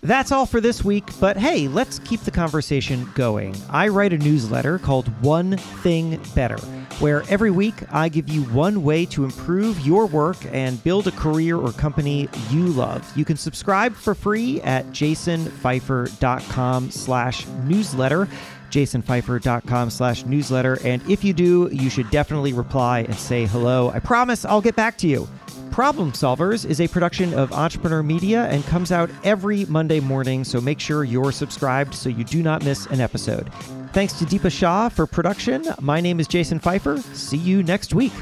That's 0.00 0.30
all 0.30 0.46
for 0.46 0.60
this 0.60 0.84
week, 0.84 1.08
but 1.18 1.36
hey, 1.36 1.66
let's 1.66 1.98
keep 2.00 2.20
the 2.20 2.30
conversation 2.30 3.08
going. 3.16 3.56
I 3.68 3.88
write 3.88 4.12
a 4.12 4.18
newsletter 4.18 4.78
called 4.78 5.08
One 5.24 5.56
Thing 5.56 6.20
Better, 6.36 6.58
where 7.00 7.24
every 7.28 7.50
week 7.50 7.74
I 7.90 8.08
give 8.08 8.28
you 8.28 8.44
one 8.44 8.84
way 8.84 9.06
to 9.06 9.24
improve 9.24 9.80
your 9.80 10.06
work 10.06 10.36
and 10.52 10.80
build 10.84 11.08
a 11.08 11.12
career 11.12 11.56
or 11.56 11.72
company 11.72 12.28
you 12.50 12.68
love. 12.68 13.10
You 13.16 13.24
can 13.24 13.36
subscribe 13.36 13.92
for 13.92 14.14
free 14.14 14.60
at 14.62 14.86
jasonfeifer.com 14.86 16.90
slash 16.92 17.46
newsletter 17.64 18.28
jasonfeifer.com 18.70 19.90
slash 19.90 20.24
newsletter. 20.24 20.78
And 20.84 21.02
if 21.10 21.24
you 21.24 21.32
do, 21.32 21.68
you 21.72 21.90
should 21.90 22.10
definitely 22.10 22.52
reply 22.52 23.00
and 23.00 23.14
say 23.14 23.46
hello. 23.46 23.90
I 23.90 23.98
promise 23.98 24.44
I'll 24.44 24.60
get 24.60 24.76
back 24.76 24.98
to 24.98 25.06
you. 25.06 25.28
Problem 25.70 26.10
Solvers 26.10 26.68
is 26.68 26.80
a 26.80 26.88
production 26.88 27.32
of 27.34 27.52
Entrepreneur 27.52 28.02
Media 28.02 28.46
and 28.46 28.64
comes 28.64 28.90
out 28.90 29.10
every 29.22 29.64
Monday 29.66 30.00
morning, 30.00 30.42
so 30.42 30.60
make 30.60 30.80
sure 30.80 31.04
you're 31.04 31.30
subscribed 31.30 31.94
so 31.94 32.08
you 32.08 32.24
do 32.24 32.42
not 32.42 32.64
miss 32.64 32.86
an 32.86 33.00
episode. 33.00 33.52
Thanks 33.92 34.14
to 34.14 34.24
Deepa 34.24 34.50
Shah 34.50 34.88
for 34.88 35.06
production. 35.06 35.64
My 35.80 36.00
name 36.00 36.18
is 36.20 36.26
Jason 36.26 36.58
Feifer. 36.58 37.00
See 37.14 37.36
you 37.36 37.62
next 37.62 37.94
week. 37.94 38.12